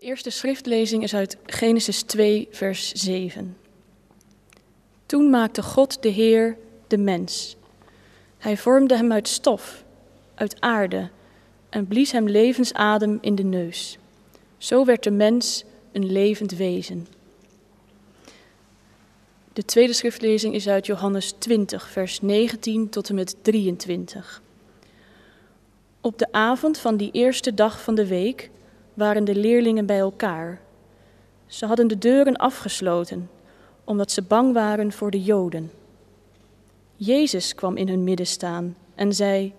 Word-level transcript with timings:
De 0.00 0.06
eerste 0.06 0.30
schriftlezing 0.30 1.02
is 1.02 1.14
uit 1.14 1.36
Genesis 1.46 2.02
2, 2.02 2.48
vers 2.50 2.92
7. 2.92 3.56
Toen 5.06 5.30
maakte 5.30 5.62
God 5.62 6.02
de 6.02 6.08
Heer 6.08 6.56
de 6.86 6.98
mens. 6.98 7.56
Hij 8.38 8.56
vormde 8.56 8.96
hem 8.96 9.12
uit 9.12 9.28
stof, 9.28 9.84
uit 10.34 10.60
aarde, 10.60 11.10
en 11.68 11.86
blies 11.86 12.12
hem 12.12 12.28
levensadem 12.28 13.18
in 13.20 13.34
de 13.34 13.42
neus. 13.42 13.98
Zo 14.58 14.84
werd 14.84 15.02
de 15.02 15.10
mens 15.10 15.64
een 15.92 16.12
levend 16.12 16.52
wezen. 16.52 17.06
De 19.52 19.64
tweede 19.64 19.92
schriftlezing 19.92 20.54
is 20.54 20.68
uit 20.68 20.86
Johannes 20.86 21.34
20, 21.38 21.90
vers 21.90 22.20
19 22.20 22.88
tot 22.88 23.08
en 23.08 23.14
met 23.14 23.36
23. 23.42 24.42
Op 26.00 26.18
de 26.18 26.32
avond 26.32 26.78
van 26.78 26.96
die 26.96 27.10
eerste 27.12 27.54
dag 27.54 27.82
van 27.82 27.94
de 27.94 28.06
week 28.06 28.50
waren 28.94 29.24
de 29.24 29.34
leerlingen 29.34 29.86
bij 29.86 29.98
elkaar. 29.98 30.60
Ze 31.46 31.66
hadden 31.66 31.88
de 31.88 31.98
deuren 31.98 32.36
afgesloten, 32.36 33.30
omdat 33.84 34.10
ze 34.10 34.22
bang 34.22 34.52
waren 34.52 34.92
voor 34.92 35.10
de 35.10 35.22
Joden. 35.22 35.70
Jezus 36.96 37.54
kwam 37.54 37.76
in 37.76 37.88
hun 37.88 38.04
midden 38.04 38.26
staan 38.26 38.76
en 38.94 39.12
zei: 39.12 39.52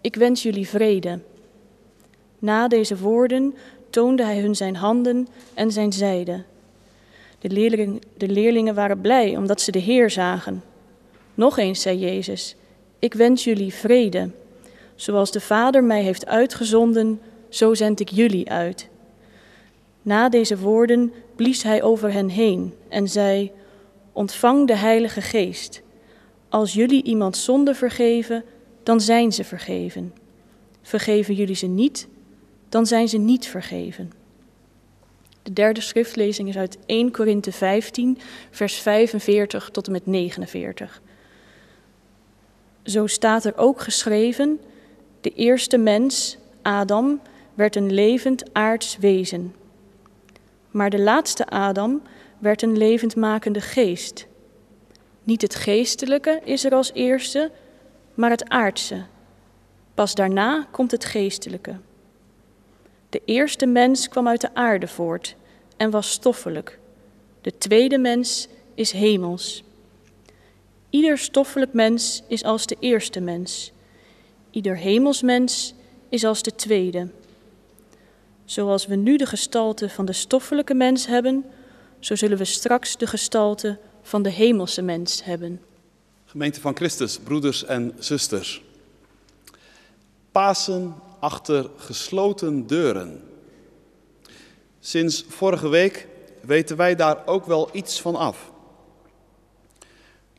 Ik 0.00 0.14
wens 0.14 0.42
jullie 0.42 0.68
vrede. 0.68 1.18
Na 2.38 2.68
deze 2.68 2.98
woorden 2.98 3.54
toonde 3.90 4.24
hij 4.24 4.40
hun 4.40 4.56
zijn 4.56 4.76
handen 4.76 5.28
en 5.54 5.72
zijn 5.72 5.92
zijde. 5.92 6.44
De, 7.38 7.48
de 8.16 8.28
leerlingen 8.28 8.74
waren 8.74 9.00
blij 9.00 9.36
omdat 9.36 9.60
ze 9.60 9.70
de 9.70 9.78
Heer 9.78 10.10
zagen. 10.10 10.62
Nog 11.34 11.58
eens 11.58 11.82
zei 11.82 11.98
Jezus: 11.98 12.56
Ik 12.98 13.14
wens 13.14 13.44
jullie 13.44 13.74
vrede. 13.74 14.30
Zoals 14.94 15.30
de 15.30 15.40
Vader 15.40 15.84
mij 15.84 16.02
heeft 16.02 16.26
uitgezonden, 16.26 17.20
zo 17.48 17.74
zend 17.74 18.00
ik 18.00 18.08
jullie 18.08 18.50
uit. 18.50 18.88
Na 20.02 20.28
deze 20.28 20.58
woorden 20.58 21.12
blies 21.36 21.62
hij 21.62 21.82
over 21.82 22.12
hen 22.12 22.28
heen 22.28 22.74
en 22.88 23.08
zei: 23.08 23.50
Ontvang 24.12 24.66
de 24.66 24.76
Heilige 24.76 25.20
Geest. 25.20 25.82
Als 26.48 26.72
jullie 26.72 27.02
iemand 27.02 27.36
zonde 27.36 27.74
vergeven, 27.74 28.44
dan 28.82 29.00
zijn 29.00 29.32
ze 29.32 29.44
vergeven. 29.44 30.14
Vergeven 30.82 31.34
jullie 31.34 31.54
ze 31.54 31.66
niet, 31.66 32.08
dan 32.68 32.86
zijn 32.86 33.08
ze 33.08 33.18
niet 33.18 33.46
vergeven. 33.46 34.12
De 35.42 35.52
derde 35.52 35.80
schriftlezing 35.80 36.48
is 36.48 36.56
uit 36.56 36.78
1 36.86 37.10
Korinthe 37.10 37.52
15, 37.52 38.18
vers 38.50 38.74
45 38.74 39.68
tot 39.70 39.86
en 39.86 39.92
met 39.92 40.06
49. 40.06 41.02
Zo 42.82 43.06
staat 43.06 43.44
er 43.44 43.56
ook 43.56 43.80
geschreven: 43.80 44.60
De 45.20 45.30
eerste 45.30 45.76
mens, 45.76 46.38
Adam, 46.62 47.20
werd 47.58 47.76
een 47.76 47.92
levend 47.92 48.54
aards 48.54 48.96
wezen. 48.96 49.54
Maar 50.70 50.90
de 50.90 50.98
laatste 50.98 51.46
Adam 51.46 52.02
werd 52.38 52.62
een 52.62 52.76
levendmakende 52.76 53.60
geest. 53.60 54.26
Niet 55.22 55.42
het 55.42 55.54
geestelijke 55.54 56.40
is 56.44 56.64
er 56.64 56.72
als 56.72 56.92
eerste, 56.92 57.50
maar 58.14 58.30
het 58.30 58.48
aardse. 58.48 59.04
Pas 59.94 60.14
daarna 60.14 60.66
komt 60.70 60.90
het 60.90 61.04
geestelijke. 61.04 61.76
De 63.08 63.22
eerste 63.24 63.66
mens 63.66 64.08
kwam 64.08 64.28
uit 64.28 64.40
de 64.40 64.54
aarde 64.54 64.88
voort 64.88 65.36
en 65.76 65.90
was 65.90 66.10
stoffelijk. 66.10 66.78
De 67.40 67.58
tweede 67.58 67.98
mens 67.98 68.48
is 68.74 68.92
hemels. 68.92 69.64
Ieder 70.90 71.18
stoffelijk 71.18 71.72
mens 71.72 72.22
is 72.28 72.44
als 72.44 72.66
de 72.66 72.76
eerste 72.80 73.20
mens. 73.20 73.72
Ieder 74.50 74.76
hemelsmens 74.76 75.74
is 76.08 76.24
als 76.24 76.42
de 76.42 76.54
tweede. 76.54 77.08
Zoals 78.48 78.86
we 78.86 78.94
nu 78.94 79.16
de 79.16 79.26
gestalte 79.26 79.88
van 79.88 80.04
de 80.04 80.12
stoffelijke 80.12 80.74
mens 80.74 81.06
hebben, 81.06 81.44
zo 81.98 82.16
zullen 82.16 82.38
we 82.38 82.44
straks 82.44 82.96
de 82.96 83.06
gestalte 83.06 83.78
van 84.02 84.22
de 84.22 84.30
hemelse 84.30 84.82
mens 84.82 85.24
hebben. 85.24 85.60
Gemeente 86.24 86.60
van 86.60 86.76
Christus, 86.76 87.18
broeders 87.18 87.64
en 87.64 87.92
zusters. 87.98 88.62
Pasen 90.32 90.94
achter 91.18 91.70
gesloten 91.76 92.66
deuren. 92.66 93.22
Sinds 94.80 95.24
vorige 95.28 95.68
week 95.68 96.08
weten 96.40 96.76
wij 96.76 96.94
daar 96.94 97.26
ook 97.26 97.46
wel 97.46 97.68
iets 97.72 98.00
van 98.00 98.16
af. 98.16 98.50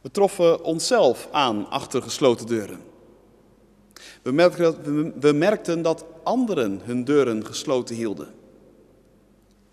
We 0.01 0.11
troffen 0.11 0.63
onszelf 0.63 1.27
aan 1.31 1.69
achter 1.69 2.01
gesloten 2.01 2.47
deuren. 2.47 2.81
We 4.21 4.31
merkten, 4.31 5.19
we 5.19 5.31
merkten 5.31 5.81
dat 5.81 6.05
anderen 6.23 6.81
hun 6.83 7.03
deuren 7.03 7.45
gesloten 7.45 7.95
hielden. 7.95 8.27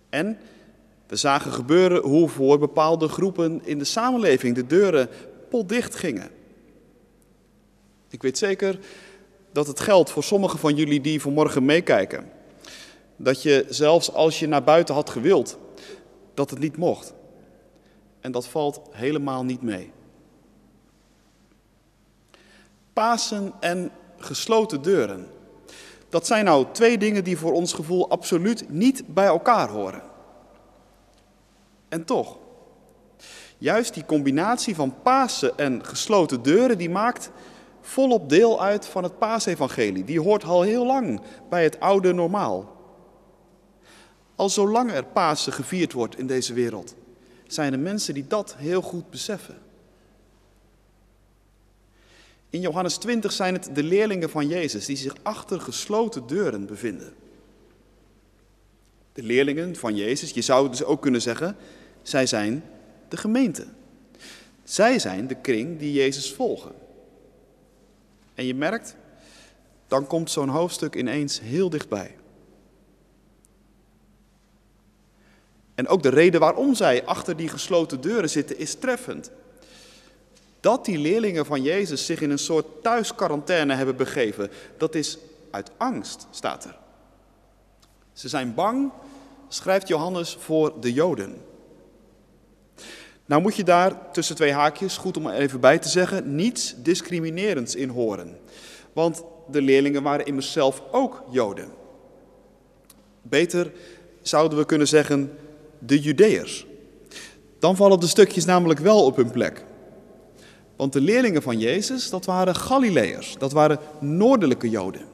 En 0.09 0.39
we 1.07 1.17
zagen 1.17 1.53
gebeuren 1.53 2.03
hoe 2.03 2.29
voor 2.29 2.59
bepaalde 2.59 3.09
groepen 3.09 3.61
in 3.65 3.79
de 3.79 3.85
samenleving 3.85 4.55
de 4.55 4.67
deuren 4.67 5.09
potdicht 5.49 5.95
gingen. 5.95 6.31
Ik 8.09 8.23
weet 8.23 8.39
zeker 8.39 8.79
dat 9.53 9.67
het 9.67 9.81
geldt 9.81 10.11
voor 10.11 10.25
sommigen 10.25 10.59
van 10.59 10.75
jullie 10.75 11.01
die 11.01 11.21
vanmorgen 11.21 11.65
meekijken. 11.65 12.31
Dat 13.17 13.43
je 13.43 13.67
zelfs 13.69 14.13
als 14.13 14.39
je 14.39 14.47
naar 14.47 14.65
buiten 14.65 14.95
had 14.95 15.11
gewild, 15.11 15.59
dat 16.35 16.51
het 16.51 16.59
niet 16.59 16.77
mocht. 16.77 17.15
En 18.21 18.33
dat 18.33 18.47
valt 18.47 18.81
helemaal 18.91 19.45
niet 19.45 19.63
mee. 19.63 19.93
Pasen 22.93 23.53
en 23.61 23.91
gesloten 24.27 24.83
deuren. 24.83 25.27
Dat 26.09 26.27
zijn 26.27 26.45
nou 26.45 26.67
twee 26.73 26.99
dingen 26.99 27.25
die 27.25 27.39
voor 27.39 27.53
ons 27.53 27.73
gevoel 27.73 28.11
absoluut 28.11 28.71
niet 28.71 29.03
bij 29.07 29.27
elkaar 29.27 29.69
horen. 29.69 30.03
En 31.89 32.05
toch, 32.05 32.39
juist 33.59 33.95
die 33.95 34.05
combinatie 34.05 34.75
van 34.75 34.95
Pasen 35.03 35.59
en 35.59 35.85
gesloten 35.85 36.43
deuren, 36.43 36.79
die 36.79 36.91
maakt 36.91 37.31
volop 37.81 38.29
deel 38.29 38.63
uit 38.63 38.87
van 38.87 39.03
het 39.03 39.19
paasevangelie. 39.19 40.05
Die 40.05 40.21
hoort 40.21 40.45
al 40.45 40.63
heel 40.63 40.87
lang 40.87 41.21
bij 41.49 41.65
het 41.65 41.81
oude 41.81 42.13
normaal. 42.13 42.75
Al 44.35 44.49
zolang 44.49 44.93
er 44.93 45.05
Pasen 45.05 45.53
gevierd 45.53 45.93
wordt 45.93 46.19
in 46.19 46.27
deze 46.27 46.53
wereld, 46.53 46.95
zijn 47.47 47.73
er 47.73 47.79
mensen 47.79 48.15
die 48.15 48.27
dat 48.27 48.55
heel 48.59 48.83
goed 48.83 49.11
beseffen. 49.11 49.66
In 52.51 52.61
Johannes 52.61 52.97
20 52.97 53.33
zijn 53.33 53.55
het 53.55 53.69
de 53.73 53.83
leerlingen 53.83 54.31
van 54.31 54.49
Jezus 54.49 54.87
die 54.87 54.97
zich 54.97 55.15
achter 55.23 55.61
gesloten 55.61 56.27
deuren 56.27 56.67
bevinden. 56.67 57.15
De 59.13 59.23
leerlingen 59.23 59.77
van 59.77 59.97
Jezus, 59.97 60.31
je 60.31 60.43
zou 60.43 60.69
dus 60.69 60.85
ook 60.85 61.03
kunnen 61.03 61.23
zeggen, 61.23 61.57
zij 62.03 62.27
zijn 62.27 62.65
de 63.09 63.17
gemeente. 63.17 63.67
Zij 64.65 64.99
zijn 64.99 65.27
de 65.27 65.35
kring 65.35 65.79
die 65.79 65.93
Jezus 65.93 66.33
volgen. 66.33 66.73
En 68.35 68.45
je 68.45 68.55
merkt, 68.55 68.97
dan 69.89 70.07
komt 70.07 70.31
zo'n 70.31 70.49
hoofdstuk 70.49 70.95
ineens 70.95 71.41
heel 71.41 71.71
dichtbij. 71.71 72.17
En 75.75 75.89
ook 75.89 76.03
de 76.03 76.09
reden 76.09 76.41
waarom 76.41 76.75
zij 76.75 77.05
achter 77.05 77.37
die 77.37 77.49
gesloten 77.49 78.01
deuren 78.01 78.31
zitten 78.31 78.59
is 78.59 78.75
treffend. 78.75 79.31
Dat 80.67 80.85
die 80.85 80.99
leerlingen 80.99 81.47
van 81.47 81.63
Jezus 81.63 82.07
zich 82.07 82.21
in 82.21 82.31
een 82.31 82.39
soort 82.39 82.67
thuisquarantaine 82.83 83.75
hebben 83.75 83.97
begeven, 83.97 84.51
dat 84.77 84.95
is 84.95 85.19
uit 85.51 85.71
angst, 85.77 86.27
staat 86.31 86.65
er. 86.65 86.77
Ze 88.13 88.29
zijn 88.29 88.55
bang, 88.55 88.91
schrijft 89.49 89.89
Johannes, 89.89 90.37
voor 90.41 90.81
de 90.81 90.93
Joden. 90.93 91.37
Nou 93.27 93.43
moet 93.43 93.57
je 93.57 93.65
daar 93.65 94.11
tussen 94.13 94.37
twee 94.37 94.53
haakjes, 94.53 94.97
goed 94.97 95.17
om 95.17 95.27
er 95.27 95.35
even 95.35 95.61
bij 95.61 95.79
te 95.79 95.89
zeggen, 95.89 96.35
niets 96.35 96.75
discriminerends 96.77 97.75
in 97.75 97.89
horen. 97.89 98.39
Want 98.93 99.23
de 99.51 99.63
leerlingen 99.63 100.03
waren 100.03 100.27
immers 100.27 100.53
zelf 100.53 100.83
ook 100.91 101.25
Joden. 101.31 101.71
Beter 103.23 103.73
zouden 104.23 104.59
we 104.59 104.67
kunnen 104.67 104.89
zeggen 104.89 105.39
de 105.79 106.01
Judeërs. 106.01 106.67
Dan 107.59 107.77
vallen 107.77 108.01
de 108.01 108.07
stukjes 108.07 108.45
namelijk 108.45 108.81
wel 108.81 109.05
op 109.05 109.17
hun 109.17 109.31
plek. 109.31 109.65
Want 110.77 110.93
de 110.93 111.01
leerlingen 111.01 111.43
van 111.43 111.59
Jezus, 111.59 112.11
dat 112.11 112.25
waren 112.25 112.55
Galileërs, 112.55 113.35
dat 113.39 113.53
waren 113.53 113.79
noordelijke 114.01 114.71
Joden. 114.71 115.05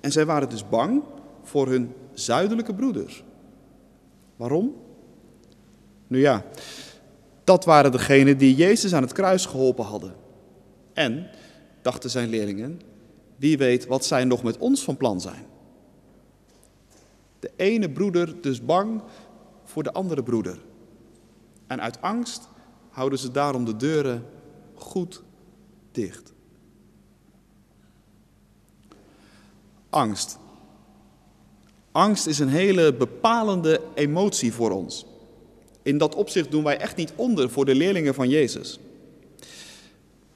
En 0.00 0.12
zij 0.12 0.26
waren 0.26 0.48
dus 0.48 0.68
bang 0.68 1.02
voor 1.42 1.68
hun 1.68 1.92
zuidelijke 2.12 2.74
broeders. 2.74 3.24
Waarom? 4.36 4.74
Nu 6.06 6.20
ja, 6.20 6.44
dat 7.44 7.64
waren 7.64 7.92
degenen 7.92 8.38
die 8.38 8.54
Jezus 8.54 8.94
aan 8.94 9.02
het 9.02 9.12
kruis 9.12 9.46
geholpen 9.46 9.84
hadden. 9.84 10.14
En, 10.92 11.30
dachten 11.82 12.10
zijn 12.10 12.28
leerlingen, 12.28 12.80
wie 13.36 13.58
weet 13.58 13.86
wat 13.86 14.04
zij 14.04 14.24
nog 14.24 14.42
met 14.42 14.58
ons 14.58 14.84
van 14.84 14.96
plan 14.96 15.20
zijn. 15.20 15.46
De 17.38 17.50
ene 17.56 17.90
broeder 17.90 18.40
dus 18.40 18.64
bang 18.64 19.02
voor 19.64 19.82
de 19.82 19.92
andere 19.92 20.22
broeder. 20.22 20.58
En 21.66 21.80
uit 21.80 22.02
angst 22.02 22.48
houden 22.90 23.18
ze 23.18 23.30
daarom 23.30 23.64
de 23.64 23.76
deuren 23.76 24.24
goed 24.80 25.22
dicht. 25.92 26.32
Angst. 29.90 30.38
Angst 31.92 32.26
is 32.26 32.38
een 32.38 32.48
hele 32.48 32.94
bepalende 32.94 33.80
emotie 33.94 34.52
voor 34.52 34.70
ons. 34.70 35.06
In 35.82 35.98
dat 35.98 36.14
opzicht 36.14 36.50
doen 36.50 36.64
wij 36.64 36.78
echt 36.78 36.96
niet 36.96 37.12
onder 37.16 37.50
voor 37.50 37.64
de 37.64 37.74
leerlingen 37.74 38.14
van 38.14 38.28
Jezus. 38.28 38.78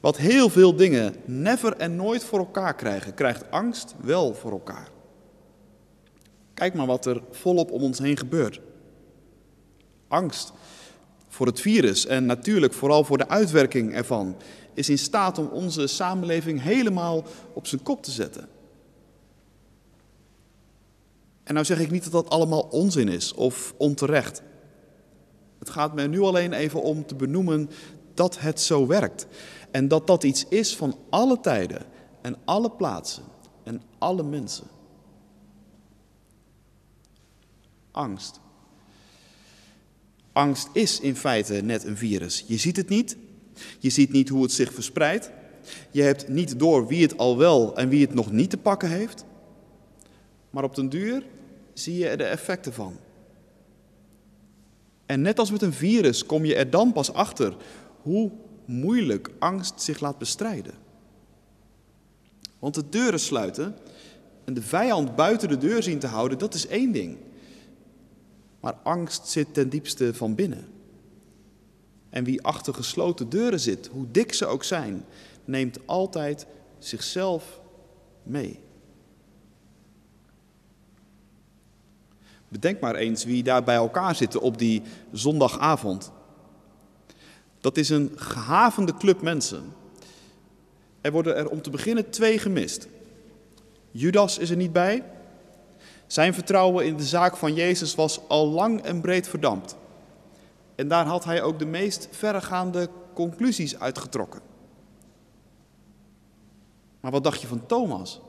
Wat 0.00 0.16
heel 0.16 0.48
veel 0.48 0.76
dingen 0.76 1.14
never 1.24 1.76
en 1.76 1.96
nooit 1.96 2.24
voor 2.24 2.38
elkaar 2.38 2.74
krijgen, 2.74 3.14
krijgt 3.14 3.50
angst 3.50 3.94
wel 4.00 4.34
voor 4.34 4.50
elkaar. 4.50 4.88
Kijk 6.54 6.74
maar 6.74 6.86
wat 6.86 7.06
er 7.06 7.22
volop 7.30 7.70
om 7.70 7.82
ons 7.82 7.98
heen 7.98 8.16
gebeurt. 8.16 8.60
Angst 10.08 10.52
voor 11.34 11.46
het 11.46 11.60
virus 11.60 12.06
en 12.06 12.26
natuurlijk 12.26 12.72
vooral 12.72 13.04
voor 13.04 13.18
de 13.18 13.28
uitwerking 13.28 13.94
ervan 13.94 14.36
is 14.74 14.88
in 14.88 14.98
staat 14.98 15.38
om 15.38 15.46
onze 15.46 15.86
samenleving 15.86 16.62
helemaal 16.62 17.24
op 17.52 17.66
zijn 17.66 17.82
kop 17.82 18.02
te 18.02 18.10
zetten. 18.10 18.48
En 21.42 21.54
nou 21.54 21.66
zeg 21.66 21.78
ik 21.78 21.90
niet 21.90 22.02
dat 22.02 22.12
dat 22.12 22.30
allemaal 22.30 22.60
onzin 22.60 23.08
is 23.08 23.34
of 23.34 23.74
onterecht. 23.76 24.42
Het 25.58 25.70
gaat 25.70 25.94
mij 25.94 26.06
nu 26.06 26.20
alleen 26.20 26.52
even 26.52 26.82
om 26.82 27.06
te 27.06 27.14
benoemen 27.14 27.70
dat 28.14 28.38
het 28.38 28.60
zo 28.60 28.86
werkt. 28.86 29.26
En 29.70 29.88
dat 29.88 30.06
dat 30.06 30.24
iets 30.24 30.44
is 30.48 30.76
van 30.76 30.98
alle 31.10 31.40
tijden 31.40 31.82
en 32.22 32.36
alle 32.44 32.70
plaatsen 32.70 33.22
en 33.62 33.82
alle 33.98 34.22
mensen. 34.22 34.66
Angst. 37.90 38.42
Angst 40.34 40.68
is 40.72 41.00
in 41.00 41.16
feite 41.16 41.54
net 41.54 41.84
een 41.84 41.96
virus. 41.96 42.44
Je 42.46 42.56
ziet 42.56 42.76
het 42.76 42.88
niet. 42.88 43.16
Je 43.78 43.90
ziet 43.90 44.12
niet 44.12 44.28
hoe 44.28 44.42
het 44.42 44.52
zich 44.52 44.72
verspreidt. 44.72 45.30
Je 45.90 46.02
hebt 46.02 46.28
niet 46.28 46.58
door 46.58 46.86
wie 46.86 47.02
het 47.02 47.18
al 47.18 47.38
wel 47.38 47.76
en 47.76 47.88
wie 47.88 48.00
het 48.00 48.14
nog 48.14 48.32
niet 48.32 48.50
te 48.50 48.56
pakken 48.56 48.88
heeft. 48.88 49.24
Maar 50.50 50.64
op 50.64 50.74
den 50.74 50.88
duur 50.88 51.22
zie 51.72 51.98
je 51.98 52.08
er 52.08 52.16
de 52.16 52.24
effecten 52.24 52.72
van. 52.72 52.96
En 55.06 55.20
net 55.20 55.38
als 55.38 55.50
met 55.50 55.62
een 55.62 55.72
virus 55.72 56.26
kom 56.26 56.44
je 56.44 56.54
er 56.54 56.70
dan 56.70 56.92
pas 56.92 57.12
achter 57.12 57.56
hoe 58.02 58.30
moeilijk 58.64 59.30
angst 59.38 59.82
zich 59.82 60.00
laat 60.00 60.18
bestrijden. 60.18 60.74
Want 62.58 62.74
de 62.74 62.88
deuren 62.88 63.20
sluiten 63.20 63.76
en 64.44 64.54
de 64.54 64.62
vijand 64.62 65.16
buiten 65.16 65.48
de 65.48 65.58
deur 65.58 65.82
zien 65.82 65.98
te 65.98 66.06
houden, 66.06 66.38
dat 66.38 66.54
is 66.54 66.66
één 66.66 66.92
ding. 66.92 67.16
Maar 68.64 68.78
angst 68.82 69.28
zit 69.28 69.54
ten 69.54 69.68
diepste 69.68 70.14
van 70.14 70.34
binnen. 70.34 70.68
En 72.10 72.24
wie 72.24 72.42
achter 72.42 72.74
gesloten 72.74 73.28
deuren 73.28 73.60
zit, 73.60 73.86
hoe 73.86 74.10
dik 74.10 74.32
ze 74.32 74.46
ook 74.46 74.64
zijn, 74.64 75.04
neemt 75.44 75.78
altijd 75.86 76.46
zichzelf 76.78 77.60
mee. 78.22 78.60
Bedenk 82.48 82.80
maar 82.80 82.94
eens 82.94 83.24
wie 83.24 83.42
daar 83.42 83.64
bij 83.64 83.74
elkaar 83.74 84.14
zitten 84.14 84.40
op 84.40 84.58
die 84.58 84.82
zondagavond. 85.12 86.12
Dat 87.60 87.76
is 87.76 87.88
een 87.88 88.12
gehavende 88.14 88.94
club 88.94 89.22
mensen. 89.22 89.72
Er 91.00 91.12
worden 91.12 91.36
er 91.36 91.48
om 91.48 91.62
te 91.62 91.70
beginnen 91.70 92.10
twee 92.10 92.38
gemist. 92.38 92.88
Judas 93.90 94.38
is 94.38 94.50
er 94.50 94.56
niet 94.56 94.72
bij. 94.72 95.13
Zijn 96.14 96.34
vertrouwen 96.34 96.86
in 96.86 96.96
de 96.96 97.04
zaak 97.04 97.36
van 97.36 97.54
Jezus 97.54 97.94
was 97.94 98.28
al 98.28 98.48
lang 98.48 98.80
en 98.80 99.00
breed 99.00 99.28
verdampt. 99.28 99.76
En 100.74 100.88
daar 100.88 101.06
had 101.06 101.24
hij 101.24 101.42
ook 101.42 101.58
de 101.58 101.66
meest 101.66 102.08
verregaande 102.10 102.88
conclusies 103.14 103.78
uitgetrokken. 103.78 104.40
Maar 107.00 107.10
wat 107.10 107.24
dacht 107.24 107.40
je 107.40 107.46
van 107.46 107.66
Thomas? 107.66 108.20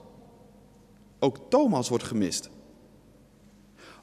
Ook 1.19 1.37
Thomas 1.49 1.89
wordt 1.89 2.03
gemist. 2.03 2.49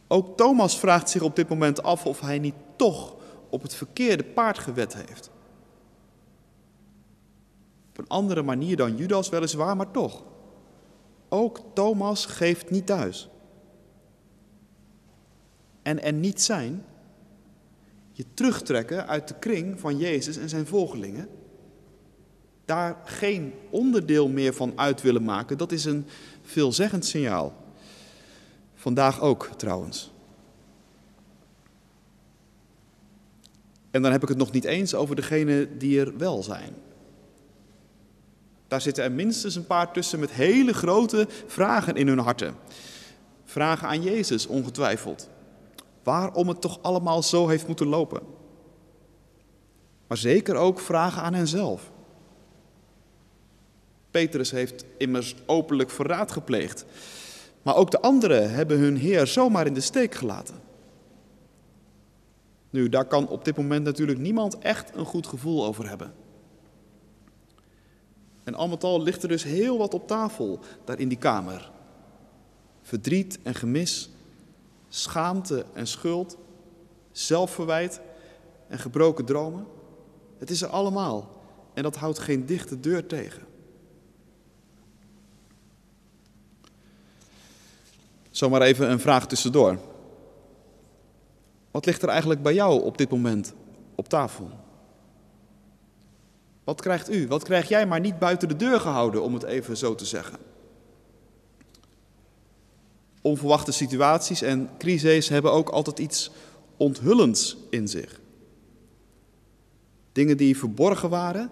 Ook 0.06 0.36
Thomas 0.36 0.78
vraagt 0.78 1.10
zich 1.10 1.22
op 1.22 1.36
dit 1.36 1.48
moment 1.48 1.82
af 1.82 2.06
of 2.06 2.20
hij 2.20 2.38
niet 2.38 2.56
toch 2.76 3.14
op 3.48 3.62
het 3.62 3.74
verkeerde 3.74 4.24
paard 4.24 4.58
gewet 4.58 4.94
heeft. 4.94 5.30
Op 7.88 7.98
een 7.98 8.08
andere 8.08 8.42
manier 8.42 8.76
dan 8.76 8.96
Judas 8.96 9.28
weliswaar, 9.28 9.76
maar 9.76 9.90
toch. 9.90 10.22
Ook 11.28 11.60
Thomas 11.74 12.26
geeft 12.26 12.70
niet 12.70 12.86
thuis. 12.86 13.30
En 15.82 16.02
er 16.02 16.12
niet 16.12 16.42
zijn, 16.42 16.84
je 18.12 18.24
terugtrekken 18.34 19.06
uit 19.06 19.28
de 19.28 19.34
kring 19.38 19.80
van 19.80 19.98
Jezus 19.98 20.36
en 20.36 20.48
zijn 20.48 20.66
volgelingen, 20.66 21.28
daar 22.64 22.96
geen 23.04 23.52
onderdeel 23.70 24.28
meer 24.28 24.54
van 24.54 24.72
uit 24.76 25.02
willen 25.02 25.24
maken, 25.24 25.58
dat 25.58 25.72
is 25.72 25.84
een 25.84 26.06
veelzeggend 26.42 27.04
signaal. 27.04 27.54
Vandaag 28.74 29.20
ook 29.20 29.50
trouwens. 29.56 30.10
En 33.90 34.02
dan 34.02 34.12
heb 34.12 34.22
ik 34.22 34.28
het 34.28 34.38
nog 34.38 34.52
niet 34.52 34.64
eens 34.64 34.94
over 34.94 35.16
degenen 35.16 35.78
die 35.78 36.00
er 36.00 36.16
wel 36.16 36.42
zijn. 36.42 36.74
Daar 38.68 38.80
zitten 38.80 39.04
er 39.04 39.12
minstens 39.12 39.54
een 39.54 39.66
paar 39.66 39.92
tussen 39.92 40.20
met 40.20 40.30
hele 40.30 40.72
grote 40.72 41.26
vragen 41.46 41.96
in 41.96 42.08
hun 42.08 42.18
harten. 42.18 42.54
Vragen 43.44 43.88
aan 43.88 44.02
Jezus, 44.02 44.46
ongetwijfeld. 44.46 45.28
Waarom 46.02 46.48
het 46.48 46.60
toch 46.60 46.78
allemaal 46.82 47.22
zo 47.22 47.48
heeft 47.48 47.66
moeten 47.66 47.86
lopen. 47.86 48.20
Maar 50.06 50.16
zeker 50.16 50.56
ook 50.56 50.80
vragen 50.80 51.22
aan 51.22 51.34
henzelf. 51.34 51.90
Petrus 54.10 54.50
heeft 54.50 54.84
immers 54.98 55.34
openlijk 55.46 55.90
verraad 55.90 56.32
gepleegd. 56.32 56.84
Maar 57.62 57.76
ook 57.76 57.90
de 57.90 58.00
anderen 58.00 58.54
hebben 58.54 58.78
hun 58.78 58.96
Heer 58.96 59.26
zomaar 59.26 59.66
in 59.66 59.74
de 59.74 59.80
steek 59.80 60.14
gelaten. 60.14 60.54
Nu, 62.70 62.88
daar 62.88 63.04
kan 63.04 63.28
op 63.28 63.44
dit 63.44 63.56
moment 63.56 63.84
natuurlijk 63.84 64.18
niemand 64.18 64.58
echt 64.58 64.96
een 64.96 65.04
goed 65.04 65.26
gevoel 65.26 65.64
over 65.64 65.88
hebben. 65.88 66.14
En 68.44 68.54
al 68.54 68.68
met 68.68 68.84
al 68.84 69.02
ligt 69.02 69.22
er 69.22 69.28
dus 69.28 69.42
heel 69.42 69.78
wat 69.78 69.94
op 69.94 70.06
tafel 70.06 70.58
daar 70.84 70.98
in 70.98 71.08
die 71.08 71.18
kamer. 71.18 71.70
Verdriet 72.82 73.38
en 73.42 73.54
gemis, 73.54 74.10
schaamte 74.94 75.64
en 75.72 75.86
schuld, 75.86 76.36
zelfverwijt 77.12 78.00
en 78.68 78.78
gebroken 78.78 79.24
dromen. 79.24 79.66
Het 80.38 80.50
is 80.50 80.62
er 80.62 80.68
allemaal 80.68 81.42
en 81.74 81.82
dat 81.82 81.96
houdt 81.96 82.18
geen 82.18 82.46
dichte 82.46 82.80
deur 82.80 83.06
tegen. 83.06 83.42
Zomaar 88.30 88.62
even 88.62 88.90
een 88.90 89.00
vraag 89.00 89.26
tussendoor. 89.26 89.78
Wat 91.70 91.86
ligt 91.86 92.02
er 92.02 92.08
eigenlijk 92.08 92.42
bij 92.42 92.54
jou 92.54 92.82
op 92.82 92.98
dit 92.98 93.10
moment 93.10 93.54
op 93.94 94.08
tafel? 94.08 94.50
Wat 96.64 96.80
krijgt 96.80 97.10
u? 97.10 97.28
Wat 97.28 97.42
krijg 97.42 97.68
jij 97.68 97.86
maar 97.86 98.00
niet 98.00 98.18
buiten 98.18 98.48
de 98.48 98.56
deur 98.56 98.80
gehouden, 98.80 99.22
om 99.22 99.34
het 99.34 99.42
even 99.42 99.76
zo 99.76 99.94
te 99.94 100.04
zeggen? 100.04 100.51
Onverwachte 103.22 103.72
situaties 103.72 104.42
en 104.42 104.70
crises 104.78 105.28
hebben 105.28 105.52
ook 105.52 105.68
altijd 105.68 105.98
iets 105.98 106.30
onthullends 106.76 107.56
in 107.70 107.88
zich. 107.88 108.20
Dingen 110.12 110.36
die 110.36 110.58
verborgen 110.58 111.10
waren, 111.10 111.50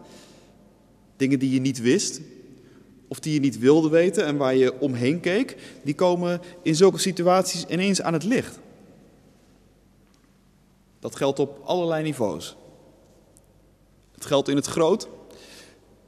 dingen 1.17 1.39
die 1.39 1.51
je 1.51 1.61
niet 1.61 1.81
wist, 1.81 2.21
of 3.09 3.21
die 3.21 3.35
je 3.35 3.41
niet 3.41 3.59
wilde 3.59 3.89
weten 3.89 4.25
en 4.25 4.37
waar 4.37 4.55
je 4.55 4.81
omheen 4.81 5.21
keek, 5.21 5.57
die 5.83 5.95
komen 5.95 6.41
in 6.63 6.75
zulke 6.75 6.99
situaties 6.99 7.65
ineens 7.67 8.03
aan 8.03 8.13
het 8.13 8.25
licht. 8.25 8.59
Dat 10.99 11.17
geldt 11.17 11.39
op 11.39 11.61
allerlei 11.65 12.03
niveaus. 12.03 12.57
Het 14.15 14.25
geldt 14.25 14.49
in 14.49 14.57
het 14.57 14.67
groot. 14.67 15.09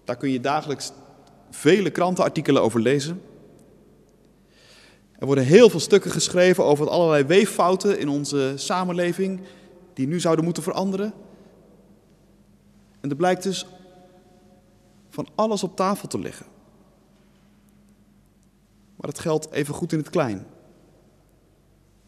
Daar 0.04 0.16
kun 0.16 0.31
je 0.31 0.40
dagelijks 0.40 0.92
vele 1.50 1.90
krantenartikelen 1.90 2.62
over 2.62 2.81
lezen. 2.81 3.23
Er 5.22 5.28
worden 5.28 5.46
heel 5.46 5.70
veel 5.70 5.80
stukken 5.80 6.10
geschreven 6.10 6.64
over 6.64 6.88
allerlei 6.88 7.24
weeffouten 7.24 7.98
in 7.98 8.08
onze 8.08 8.52
samenleving 8.56 9.40
die 9.94 10.06
nu 10.06 10.20
zouden 10.20 10.44
moeten 10.44 10.62
veranderen. 10.62 11.12
En 13.00 13.10
er 13.10 13.16
blijkt 13.16 13.42
dus 13.42 13.66
van 15.08 15.26
alles 15.34 15.62
op 15.62 15.76
tafel 15.76 16.08
te 16.08 16.18
liggen. 16.18 16.46
Maar 18.96 19.10
dat 19.10 19.18
geldt 19.18 19.50
even 19.50 19.74
goed 19.74 19.92
in 19.92 19.98
het 19.98 20.10
klein. 20.10 20.46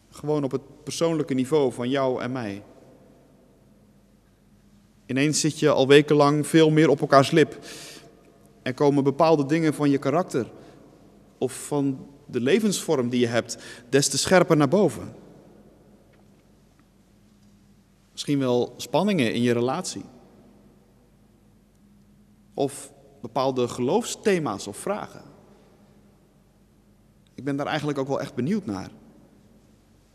Gewoon 0.09 0.43
op 0.43 0.51
het 0.51 0.83
persoonlijke 0.83 1.33
niveau 1.33 1.73
van 1.73 1.89
jou 1.89 2.21
en 2.21 2.31
mij. 2.31 2.63
Ineens 5.05 5.39
zit 5.39 5.59
je 5.59 5.69
al 5.69 5.87
wekenlang 5.87 6.47
veel 6.47 6.69
meer 6.69 6.89
op 6.89 7.01
elkaars 7.01 7.31
lip. 7.31 7.59
En 8.61 8.73
komen 8.73 9.03
bepaalde 9.03 9.45
dingen 9.45 9.73
van 9.73 9.89
je 9.89 9.97
karakter 9.97 10.51
of 11.37 11.65
van 11.67 12.13
de 12.25 12.39
levensvorm 12.39 13.09
die 13.09 13.19
je 13.19 13.27
hebt 13.27 13.57
des 13.89 14.07
te 14.07 14.17
scherper 14.17 14.57
naar 14.57 14.67
boven. 14.67 15.13
Misschien 18.11 18.39
wel 18.39 18.73
spanningen 18.77 19.33
in 19.33 19.41
je 19.41 19.53
relatie. 19.53 20.05
Of 22.53 22.93
bepaalde 23.21 23.67
geloofsthema's 23.67 24.67
of 24.67 24.77
vragen. 24.77 25.21
Ik 27.33 27.43
ben 27.43 27.55
daar 27.55 27.67
eigenlijk 27.67 27.97
ook 27.97 28.07
wel 28.07 28.21
echt 28.21 28.35
benieuwd 28.35 28.65
naar. 28.65 28.89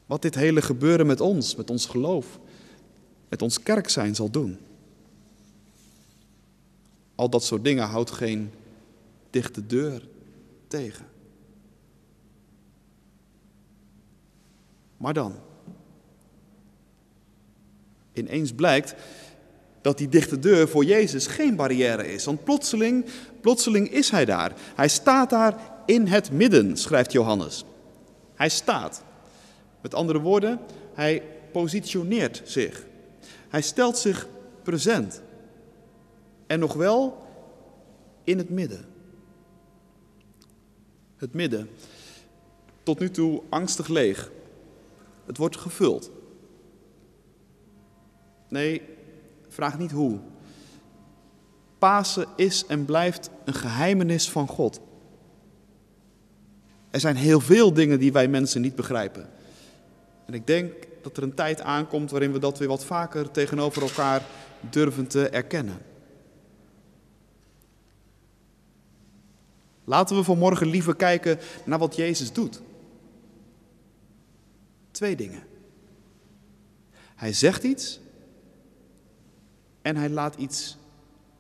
Wat 0.07 0.23
dit 0.23 0.35
hele 0.35 0.63
gebeuren 0.63 1.07
met 1.07 1.21
ons, 1.21 1.57
met 1.57 1.71
ons 1.71 1.87
geloof, 1.87 2.39
met 3.29 3.43
ons 3.43 3.63
kerk 3.63 3.89
zijn 3.89 4.15
zal 4.15 4.31
doen. 4.31 4.59
Al 7.15 7.31
dat 7.31 7.45
soort 7.45 7.65
dingen 7.65 7.85
houdt 7.85 8.11
geen 8.11 8.51
dichte 9.31 9.67
deur 9.67 10.09
tegen. 10.69 11.07
Maar 15.01 15.15
dan, 15.15 15.35
ineens 18.13 18.53
blijkt 18.53 18.95
dat 19.81 19.99
die 19.99 20.09
dichte 20.09 20.39
deur 20.39 20.69
voor 20.69 20.85
Jezus 20.85 21.27
geen 21.27 21.57
barrière 21.57 22.13
is. 22.13 22.25
Want 22.25 22.45
plotseling, 22.45 23.07
plotseling 23.41 23.91
is 23.91 24.11
hij 24.11 24.25
daar. 24.25 24.53
Hij 24.75 24.89
staat 24.89 25.31
daar 25.31 25.57
in 25.87 26.07
het 26.07 26.33
midden, 26.33 26.77
schrijft 26.77 27.13
Johannes. 27.13 27.65
Hij 28.35 28.49
staat. 28.49 29.03
Met 29.81 29.95
andere 29.95 30.19
woorden, 30.19 30.61
hij 30.95 31.23
positioneert 31.53 32.43
zich. 32.45 32.87
Hij 33.49 33.63
stelt 33.63 33.99
zich 33.99 34.29
present. 34.63 35.23
En 36.47 36.59
nog 36.59 36.73
wel 36.73 37.27
in 38.25 38.39
het 38.39 38.51
midden. 38.51 38.85
Het 41.17 41.33
midden, 41.35 41.71
tot 42.83 42.99
nu 42.99 43.11
toe 43.11 43.43
angstig 43.49 43.89
leeg. 43.89 44.31
Het 45.31 45.39
wordt 45.39 45.57
gevuld. 45.57 46.11
Nee, 48.49 48.83
vraag 49.49 49.79
niet 49.79 49.91
hoe. 49.91 50.19
Pasen 51.79 52.27
is 52.37 52.67
en 52.67 52.85
blijft 52.85 53.31
een 53.45 53.55
geheimenis 53.55 54.31
van 54.31 54.47
God. 54.49 54.81
Er 56.91 57.01
zijn 57.01 57.17
heel 57.17 57.41
veel 57.41 57.73
dingen 57.73 57.99
die 57.99 58.13
wij 58.13 58.29
mensen 58.29 58.61
niet 58.61 58.75
begrijpen. 58.75 59.29
En 60.27 60.35
ik 60.35 60.47
denk 60.47 60.73
dat 61.03 61.17
er 61.17 61.23
een 61.23 61.35
tijd 61.35 61.61
aankomt 61.61 62.11
waarin 62.11 62.33
we 62.33 62.39
dat 62.39 62.59
weer 62.59 62.69
wat 62.69 62.85
vaker 62.85 63.31
tegenover 63.31 63.83
elkaar 63.83 64.23
durven 64.71 65.07
te 65.07 65.29
erkennen. 65.29 65.79
Laten 69.85 70.17
we 70.17 70.25
vanmorgen 70.25 70.67
liever 70.67 70.97
kijken 70.97 71.39
naar 71.65 71.79
wat 71.79 71.97
Jezus 71.97 72.33
doet. 72.33 72.61
Twee 75.01 75.17
dingen. 75.17 75.43
Hij 77.15 77.33
zegt 77.33 77.63
iets 77.63 78.01
en 79.83 79.97
hij 79.97 80.09
laat 80.09 80.35
iets 80.35 80.77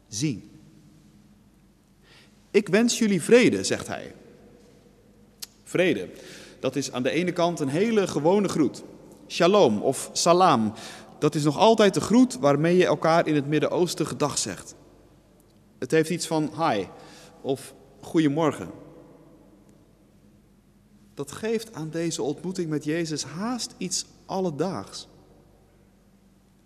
zien. 0.09 0.51
Ik 2.51 2.69
wens 2.69 2.99
jullie 2.99 3.23
vrede, 3.23 3.65
zegt 3.65 3.87
hij. 3.87 4.15
Vrede, 5.65 6.09
dat 6.61 6.77
is 6.77 6.93
aan 6.93 7.03
de 7.03 7.11
ene 7.11 7.33
kant 7.33 7.61
een 7.61 7.69
hele 7.69 8.07
gewone 8.07 8.49
groet. 8.49 8.83
Shalom 9.29 9.83
of 9.83 10.11
salam, 10.13 10.73
dat 11.19 11.35
is 11.35 11.45
nog 11.45 11.59
altijd 11.59 11.95
de 11.95 12.01
groet 12.01 12.39
waarmee 12.39 12.77
je 12.77 12.87
elkaar 12.87 13.27
in 13.27 13.35
het 13.35 13.47
Midden-Oosten 13.47 14.07
gedag 14.07 14.39
zegt. 14.39 14.75
Het 15.79 15.91
heeft 15.91 16.11
iets 16.11 16.27
van 16.27 16.51
hi 16.59 16.85
of 17.41 17.75
goedemorgen. 18.01 18.71
Dat 21.15 21.33
geeft 21.33 21.75
aan 21.75 21.91
deze 21.91 22.23
ontmoeting 22.23 22.69
met 22.69 22.85
Jezus 22.85 23.25
haast 23.25 23.75
iets 23.77 24.05
alledaags. 24.27 25.09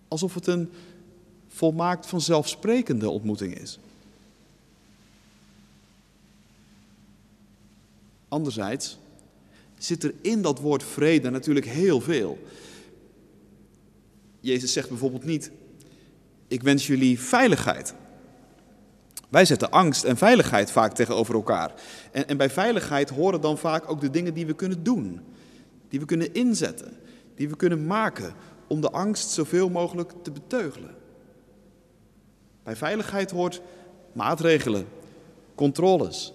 Alsof 0.08 0.34
het 0.34 0.46
een 0.46 0.70
volmaakt 1.48 2.06
vanzelfsprekende 2.06 3.08
ontmoeting 3.08 3.58
is. 3.58 3.78
Anderzijds 8.28 8.98
zit 9.78 10.04
er 10.04 10.14
in 10.20 10.42
dat 10.42 10.60
woord 10.60 10.82
vrede 10.82 11.30
natuurlijk 11.30 11.66
heel 11.66 12.00
veel. 12.00 12.38
Jezus 14.40 14.72
zegt 14.72 14.88
bijvoorbeeld 14.88 15.24
niet: 15.24 15.50
Ik 16.48 16.62
wens 16.62 16.86
jullie 16.86 17.20
veiligheid. 17.20 17.94
Wij 19.34 19.44
zetten 19.44 19.70
angst 19.70 20.04
en 20.04 20.16
veiligheid 20.16 20.70
vaak 20.70 20.94
tegenover 20.94 21.34
elkaar. 21.34 21.74
En, 22.12 22.28
en 22.28 22.36
bij 22.36 22.50
veiligheid 22.50 23.10
horen 23.10 23.40
dan 23.40 23.58
vaak 23.58 23.90
ook 23.90 24.00
de 24.00 24.10
dingen 24.10 24.34
die 24.34 24.46
we 24.46 24.54
kunnen 24.54 24.82
doen, 24.82 25.20
die 25.88 26.00
we 26.00 26.06
kunnen 26.06 26.34
inzetten, 26.34 26.96
die 27.34 27.48
we 27.48 27.56
kunnen 27.56 27.86
maken 27.86 28.34
om 28.66 28.80
de 28.80 28.90
angst 28.90 29.30
zoveel 29.30 29.68
mogelijk 29.70 30.12
te 30.22 30.30
beteugelen. 30.30 30.94
Bij 32.62 32.76
veiligheid 32.76 33.30
hoort 33.30 33.60
maatregelen, 34.12 34.86
controles, 35.54 36.34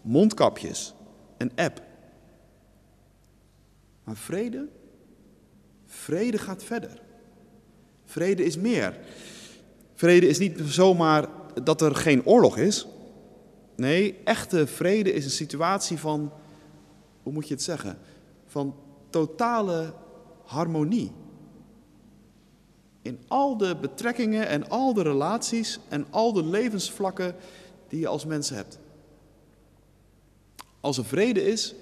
mondkapjes, 0.00 0.94
een 1.36 1.52
app. 1.56 1.82
Maar 4.04 4.16
vrede? 4.16 4.68
Vrede 5.86 6.38
gaat 6.38 6.64
verder. 6.64 7.02
Vrede 8.04 8.44
is 8.44 8.56
meer. 8.56 8.98
Vrede 9.94 10.28
is 10.28 10.38
niet 10.38 10.60
zomaar 10.64 11.38
dat 11.62 11.80
er 11.80 11.94
geen 11.94 12.26
oorlog 12.26 12.56
is. 12.56 12.86
Nee, 13.76 14.18
echte 14.24 14.66
vrede 14.66 15.12
is 15.12 15.24
een 15.24 15.30
situatie 15.30 15.98
van, 15.98 16.32
hoe 17.22 17.32
moet 17.32 17.48
je 17.48 17.54
het 17.54 17.62
zeggen, 17.62 17.98
van 18.46 18.74
totale 19.10 19.94
harmonie. 20.44 21.12
In 23.02 23.18
al 23.28 23.56
de 23.56 23.76
betrekkingen 23.76 24.48
en 24.48 24.68
al 24.68 24.94
de 24.94 25.02
relaties 25.02 25.78
en 25.88 26.06
al 26.10 26.32
de 26.32 26.44
levensvlakken 26.44 27.34
die 27.88 28.00
je 28.00 28.08
als 28.08 28.24
mens 28.24 28.50
hebt. 28.50 28.78
Als 30.80 30.98
er 30.98 31.04
vrede 31.04 31.42
is, 31.44 31.74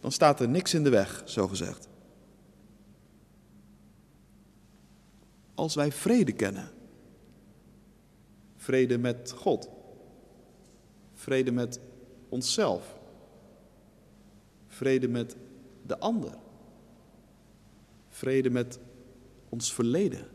dan 0.00 0.12
staat 0.12 0.40
er 0.40 0.48
niks 0.48 0.74
in 0.74 0.84
de 0.84 0.90
weg, 0.90 1.22
zo 1.24 1.48
gezegd. 1.48 1.88
Als 5.54 5.74
wij 5.74 5.92
vrede 5.92 6.32
kennen, 6.32 6.70
vrede 8.70 8.98
met 8.98 9.32
God, 9.36 9.68
vrede 11.14 11.50
met 11.50 11.80
onszelf, 12.28 12.98
vrede 14.66 15.08
met 15.08 15.36
de 15.86 15.98
ander, 15.98 16.34
vrede 18.08 18.50
met 18.50 18.78
ons 19.48 19.72
verleden, 19.72 20.26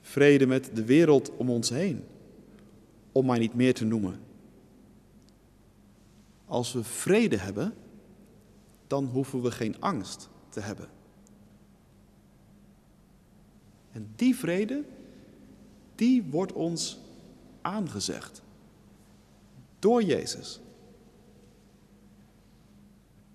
vrede 0.00 0.46
met 0.46 0.70
de 0.74 0.84
wereld 0.84 1.36
om 1.36 1.50
ons 1.50 1.68
heen, 1.68 2.04
om 3.12 3.26
maar 3.26 3.38
niet 3.38 3.54
meer 3.54 3.74
te 3.74 3.84
noemen. 3.84 4.20
Als 6.44 6.72
we 6.72 6.84
vrede 6.84 7.36
hebben, 7.36 7.74
dan 8.86 9.04
hoeven 9.04 9.42
we 9.42 9.50
geen 9.50 9.80
angst 9.80 10.28
te 10.48 10.60
hebben. 10.60 10.88
En 13.92 14.12
die 14.16 14.36
vrede, 14.36 14.84
die 16.00 16.22
wordt 16.30 16.52
ons 16.52 16.98
aangezegd 17.60 18.42
door 19.78 20.02
Jezus. 20.02 20.60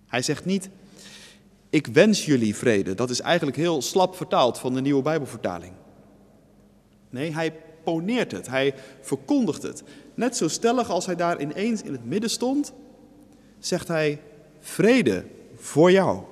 Hij 0.05 0.21
zegt 0.21 0.45
niet, 0.45 0.69
ik 1.69 1.87
wens 1.87 2.25
jullie 2.25 2.55
vrede. 2.55 2.93
Dat 2.93 3.09
is 3.09 3.21
eigenlijk 3.21 3.57
heel 3.57 3.81
slap 3.81 4.15
vertaald 4.15 4.59
van 4.59 4.73
de 4.73 4.81
nieuwe 4.81 5.01
Bijbelvertaling. 5.01 5.73
Nee, 7.09 7.33
hij 7.33 7.53
poneert 7.83 8.31
het, 8.31 8.47
hij 8.47 8.73
verkondigt 9.01 9.61
het. 9.61 9.83
Net 10.13 10.37
zo 10.37 10.47
stellig 10.47 10.89
als 10.89 11.05
hij 11.05 11.15
daar 11.15 11.41
ineens 11.41 11.81
in 11.81 11.91
het 11.91 12.05
midden 12.05 12.29
stond, 12.29 12.73
zegt 13.59 13.87
hij 13.87 14.21
vrede 14.59 15.25
voor 15.55 15.91
jou. 15.91 16.23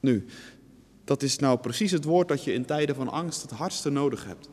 Nu, 0.00 0.26
dat 1.12 1.22
is 1.22 1.38
nou 1.38 1.58
precies 1.58 1.90
het 1.90 2.04
woord 2.04 2.28
dat 2.28 2.44
je 2.44 2.52
in 2.52 2.64
tijden 2.64 2.94
van 2.94 3.08
angst 3.08 3.42
het 3.42 3.50
hardste 3.50 3.90
nodig 3.90 4.24
hebt. 4.24 4.48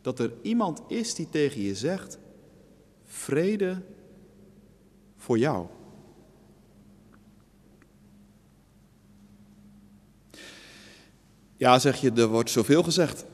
Dat 0.00 0.18
er 0.18 0.32
iemand 0.42 0.80
is 0.88 1.14
die 1.14 1.28
tegen 1.28 1.60
je 1.60 1.74
zegt: 1.74 2.18
vrede 3.04 3.82
voor 5.16 5.38
jou. 5.38 5.66
Ja, 11.56 11.78
zeg 11.78 12.00
je, 12.00 12.12
er 12.12 12.28
wordt 12.28 12.50
zoveel 12.50 12.82
gezegd. 12.82 13.24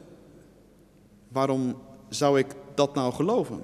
Waarom 1.29 1.83
zou 2.09 2.39
ik 2.39 2.55
dat 2.75 2.95
nou 2.95 3.13
geloven? 3.13 3.63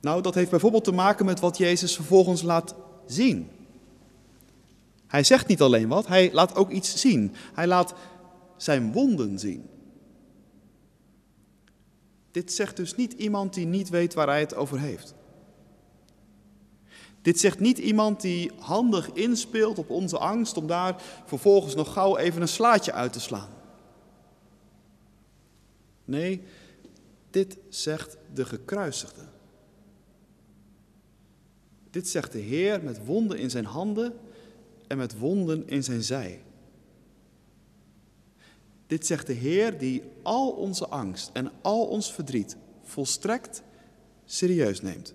Nou, 0.00 0.22
dat 0.22 0.34
heeft 0.34 0.50
bijvoorbeeld 0.50 0.84
te 0.84 0.92
maken 0.92 1.26
met 1.26 1.40
wat 1.40 1.58
Jezus 1.58 1.94
vervolgens 1.94 2.42
laat 2.42 2.74
zien. 3.06 3.50
Hij 5.06 5.24
zegt 5.24 5.46
niet 5.46 5.60
alleen 5.60 5.88
wat, 5.88 6.06
hij 6.06 6.32
laat 6.32 6.54
ook 6.54 6.70
iets 6.70 7.00
zien. 7.00 7.34
Hij 7.54 7.66
laat 7.66 7.94
zijn 8.56 8.92
wonden 8.92 9.38
zien. 9.38 9.68
Dit 12.30 12.52
zegt 12.52 12.76
dus 12.76 12.94
niet 12.94 13.12
iemand 13.12 13.54
die 13.54 13.66
niet 13.66 13.88
weet 13.88 14.14
waar 14.14 14.26
hij 14.26 14.40
het 14.40 14.54
over 14.54 14.80
heeft. 14.80 15.14
Dit 17.22 17.40
zegt 17.40 17.60
niet 17.60 17.78
iemand 17.78 18.20
die 18.20 18.50
handig 18.58 19.12
inspeelt 19.12 19.78
op 19.78 19.90
onze 19.90 20.18
angst 20.18 20.56
om 20.56 20.66
daar 20.66 21.02
vervolgens 21.24 21.74
nog 21.74 21.92
gauw 21.92 22.16
even 22.16 22.42
een 22.42 22.48
slaatje 22.48 22.92
uit 22.92 23.12
te 23.12 23.20
slaan. 23.20 23.50
Nee, 26.04 26.42
dit 27.30 27.58
zegt 27.68 28.16
de 28.34 28.44
gekruisigde. 28.44 29.22
Dit 31.90 32.08
zegt 32.08 32.32
de 32.32 32.38
Heer 32.38 32.82
met 32.82 33.04
wonden 33.04 33.38
in 33.38 33.50
zijn 33.50 33.64
handen 33.64 34.12
en 34.86 34.96
met 34.98 35.18
wonden 35.18 35.68
in 35.68 35.84
zijn 35.84 36.02
zij. 36.02 36.42
Dit 38.86 39.06
zegt 39.06 39.26
de 39.26 39.32
Heer 39.32 39.78
die 39.78 40.02
al 40.22 40.50
onze 40.50 40.86
angst 40.86 41.30
en 41.32 41.50
al 41.62 41.86
ons 41.86 42.12
verdriet 42.12 42.56
volstrekt 42.82 43.62
serieus 44.24 44.80
neemt. 44.80 45.14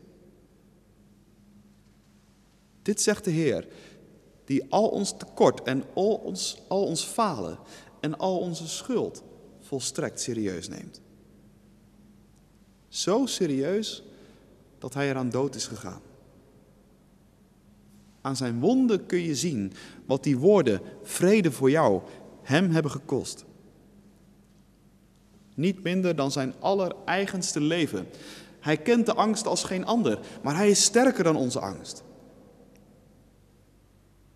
Dit 2.82 3.02
zegt 3.02 3.24
de 3.24 3.32
Heer 3.32 3.68
die 4.46 4.72
al 4.72 4.88
ons 4.88 5.18
tekort 5.18 5.64
en 5.64 5.84
al 5.94 6.16
ons, 6.16 6.62
al 6.68 6.86
ons 6.86 7.04
falen 7.04 7.58
en 8.00 8.18
al 8.18 8.40
onze 8.40 8.68
schuld 8.68 9.24
volstrekt 9.60 10.22
serieus 10.22 10.68
neemt. 10.68 11.02
Zo 12.88 13.26
serieus 13.26 14.04
dat 14.80 14.94
hij 14.94 15.10
eraan 15.10 15.30
dood 15.30 15.56
is 15.56 15.68
gegaan. 15.68 16.02
Aan 18.22 18.36
zijn 18.36 18.60
wonden 18.60 19.06
kun 19.06 19.20
je 19.20 19.36
zien 19.36 19.74
wat 20.06 20.24
die 20.24 20.38
woorden 20.38 20.82
vrede 21.04 21.52
voor 21.52 21.70
jou 21.70 22.02
hem 22.42 22.70
hebben 22.70 22.92
gekost. 22.92 23.46
Niet 25.56 25.84
minder 25.84 26.16
dan 26.16 26.32
zijn 26.32 26.54
allereigenste 26.60 27.62
leven. 27.62 28.08
Hij 28.60 28.78
kent 28.78 29.06
de 29.06 29.14
angst 29.14 29.48
als 29.48 29.64
geen 29.64 29.86
ander, 29.86 30.20
maar 30.44 30.56
hij 30.56 30.70
is 30.70 30.84
sterker 30.84 31.24
dan 31.24 31.36
onze 31.36 31.60
angst. 31.60 32.04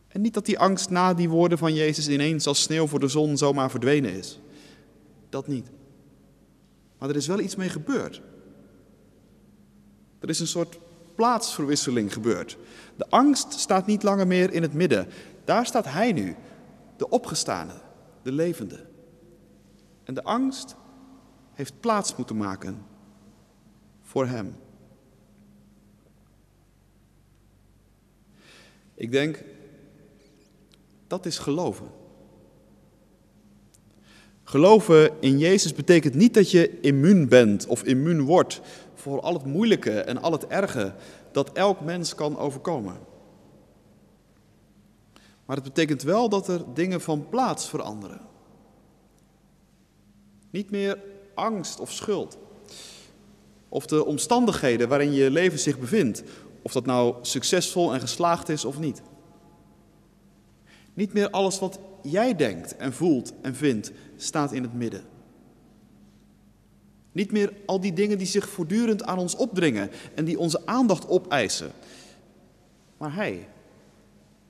En 0.08 0.22
niet 0.22 0.34
dat 0.34 0.46
die 0.46 0.60
angst 0.60 0.90
na 0.90 1.14
die 1.14 1.30
woorden 1.30 1.58
van 1.58 1.74
Jezus 1.74 2.10
ineens 2.10 2.48
als 2.48 2.62
sneeuw 2.62 2.88
voor 2.88 3.00
de 3.00 3.08
zon 3.08 3.38
zomaar 3.38 3.70
verdwenen 3.70 4.14
is. 4.14 4.40
Dat 5.30 5.48
niet. 5.48 5.70
Maar 6.98 7.10
er 7.10 7.16
is 7.16 7.28
wel 7.28 7.40
iets 7.40 7.56
mee 7.56 7.70
gebeurd. 7.70 8.22
Er 10.20 10.30
is 10.30 10.40
een 10.40 10.48
soort 10.48 10.78
plaatsverwisseling 11.16 12.14
gebeurd. 12.14 12.58
De 12.96 13.10
angst 13.10 13.54
staat 13.54 13.86
niet 13.86 14.04
langer 14.04 14.28
meer 14.28 14.54
in 14.54 14.62
het 14.62 14.74
midden. 14.74 15.08
Daar 15.46 15.66
staat 15.66 15.86
hij 15.86 16.12
nu, 16.12 16.36
de 16.98 17.10
opgestane, 17.10 17.74
de 18.22 18.32
levende. 18.32 18.86
En 20.04 20.14
de 20.14 20.24
angst 20.24 20.76
heeft 21.54 21.80
plaats 21.80 22.16
moeten 22.16 22.38
maken 22.38 22.86
voor 24.02 24.26
hem. 24.26 24.56
Ik 28.94 29.12
denk, 29.12 29.44
dat 31.08 31.26
is 31.26 31.38
geloven. 31.38 31.88
Geloven 34.44 35.22
in 35.22 35.38
Jezus 35.38 35.74
betekent 35.74 36.14
niet 36.14 36.34
dat 36.34 36.52
je 36.52 36.80
immuun 36.80 37.28
bent 37.28 37.66
of 37.68 37.84
immuun 37.84 38.22
wordt 38.22 38.62
voor 39.06 39.22
al 39.22 39.34
het 39.34 39.46
moeilijke 39.46 40.02
en 40.02 40.22
al 40.22 40.32
het 40.32 40.48
erge 40.48 40.94
dat 41.32 41.52
elk 41.52 41.82
mens 41.82 42.16
kan 42.16 42.38
overkomen. 42.38 42.98
Maar 45.46 45.56
het 45.56 45.66
betekent 45.66 46.02
wel 46.02 46.30
dat 46.30 46.48
er 46.48 46.74
dingen 46.74 47.02
van 47.02 47.30
plaats 47.30 47.70
veranderen. 47.70 48.22
Niet 50.50 50.72
meer 50.72 51.00
angst 51.36 51.80
of 51.80 51.92
schuld. 51.92 52.38
Of 53.70 53.86
de 53.86 54.06
omstandigheden 54.06 54.88
waarin 54.88 55.14
je 55.14 55.32
leven 55.32 55.60
zich 55.60 55.80
bevindt. 55.80 56.24
Of 56.62 56.72
dat 56.72 56.86
nou 56.86 57.16
succesvol 57.22 57.94
en 57.94 58.00
geslaagd 58.00 58.50
is 58.50 58.66
of 58.66 58.80
niet. 58.80 59.02
Niet 60.94 61.14
meer 61.14 61.30
alles 61.30 61.60
wat 61.60 61.80
jij 62.02 62.36
denkt 62.36 62.76
en 62.76 62.94
voelt 62.94 63.34
en 63.42 63.56
vindt 63.56 63.92
staat 64.16 64.52
in 64.52 64.64
het 64.64 64.74
midden. 64.74 65.15
Niet 67.16 67.32
meer 67.32 67.54
al 67.66 67.80
die 67.80 67.94
dingen 67.94 68.18
die 68.18 68.28
zich 68.28 68.50
voortdurend 68.50 69.04
aan 69.04 69.18
ons 69.18 69.36
opdringen 69.36 69.90
en 70.16 70.26
die 70.26 70.40
onze 70.40 70.66
aandacht 70.66 71.08
opeisen. 71.08 71.72
Maar 72.98 73.14
Hij, 73.14 73.48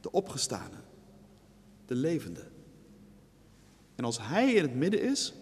de 0.01 0.11
opgestane, 0.11 0.75
de 1.85 1.95
levende. 1.95 2.43
En 3.95 4.03
als 4.03 4.17
Hij 4.21 4.53
in 4.53 4.61
het 4.61 4.75
midden 4.75 5.01
is, 5.01 5.33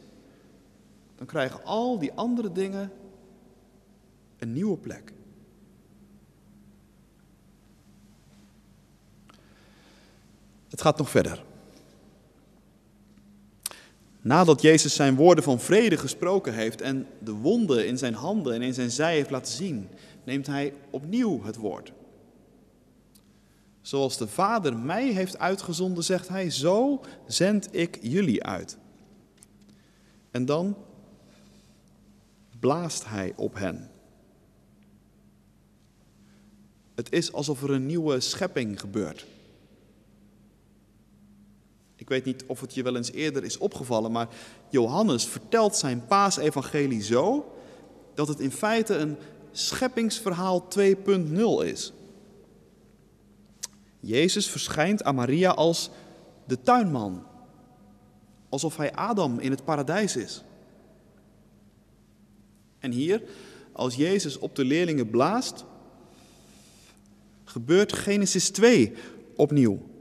dan 1.15 1.27
krijgen 1.27 1.63
al 1.63 1.99
die 1.99 2.13
andere 2.13 2.51
dingen 2.51 2.91
een 4.37 4.53
nieuwe 4.53 4.77
plek. 4.77 5.13
Het 10.69 10.81
gaat 10.81 10.97
nog 10.97 11.09
verder. 11.09 11.43
Nadat 14.23 14.61
Jezus 14.61 14.95
zijn 14.95 15.15
woorden 15.15 15.43
van 15.43 15.59
vrede 15.59 15.97
gesproken 15.97 16.53
heeft 16.53 16.81
en 16.81 17.07
de 17.19 17.31
wonden 17.31 17.87
in 17.87 17.97
zijn 17.97 18.13
handen 18.13 18.53
en 18.53 18.61
in 18.61 18.73
zijn 18.73 18.91
zij 18.91 19.15
heeft 19.15 19.29
laten 19.29 19.53
zien, 19.53 19.89
neemt 20.23 20.47
hij 20.47 20.73
opnieuw 20.89 21.43
het 21.43 21.55
woord. 21.55 21.91
Zoals 23.81 24.17
de 24.17 24.27
Vader 24.27 24.77
mij 24.77 25.11
heeft 25.11 25.39
uitgezonden, 25.39 26.03
zegt 26.03 26.27
hij, 26.27 26.49
zo 26.49 27.01
zend 27.27 27.75
ik 27.75 27.97
jullie 28.01 28.43
uit. 28.43 28.77
En 30.31 30.45
dan 30.45 30.77
blaast 32.59 33.05
hij 33.05 33.33
op 33.35 33.55
hen. 33.55 33.89
Het 36.95 37.11
is 37.11 37.33
alsof 37.33 37.63
er 37.63 37.71
een 37.71 37.85
nieuwe 37.85 38.19
schepping 38.19 38.79
gebeurt. 38.79 39.25
Ik 42.03 42.09
weet 42.09 42.25
niet 42.25 42.43
of 42.47 42.61
het 42.61 42.73
je 42.73 42.83
wel 42.83 42.95
eens 42.95 43.11
eerder 43.11 43.43
is 43.43 43.57
opgevallen, 43.57 44.11
maar 44.11 44.27
Johannes 44.69 45.25
vertelt 45.25 45.75
zijn 45.75 46.05
paasevangelie 46.05 47.03
zo 47.03 47.53
dat 48.13 48.27
het 48.27 48.39
in 48.39 48.51
feite 48.51 48.95
een 48.95 49.17
scheppingsverhaal 49.51 50.67
2.0 50.79 50.85
is. 51.63 51.93
Jezus 53.99 54.49
verschijnt 54.49 55.03
aan 55.03 55.15
Maria 55.15 55.51
als 55.51 55.89
de 56.45 56.61
tuinman, 56.61 57.23
alsof 58.49 58.77
hij 58.77 58.93
Adam 58.93 59.39
in 59.39 59.51
het 59.51 59.63
paradijs 59.63 60.15
is. 60.15 60.43
En 62.79 62.91
hier, 62.91 63.23
als 63.71 63.95
Jezus 63.95 64.37
op 64.37 64.55
de 64.55 64.65
leerlingen 64.65 65.09
blaast, 65.09 65.65
gebeurt 67.43 67.93
Genesis 67.93 68.49
2 68.49 68.93
opnieuw. 69.35 69.91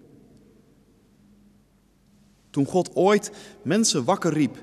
Toen 2.52 2.66
God 2.66 2.96
ooit 2.96 3.30
mensen 3.62 4.04
wakker 4.04 4.32
riep 4.32 4.56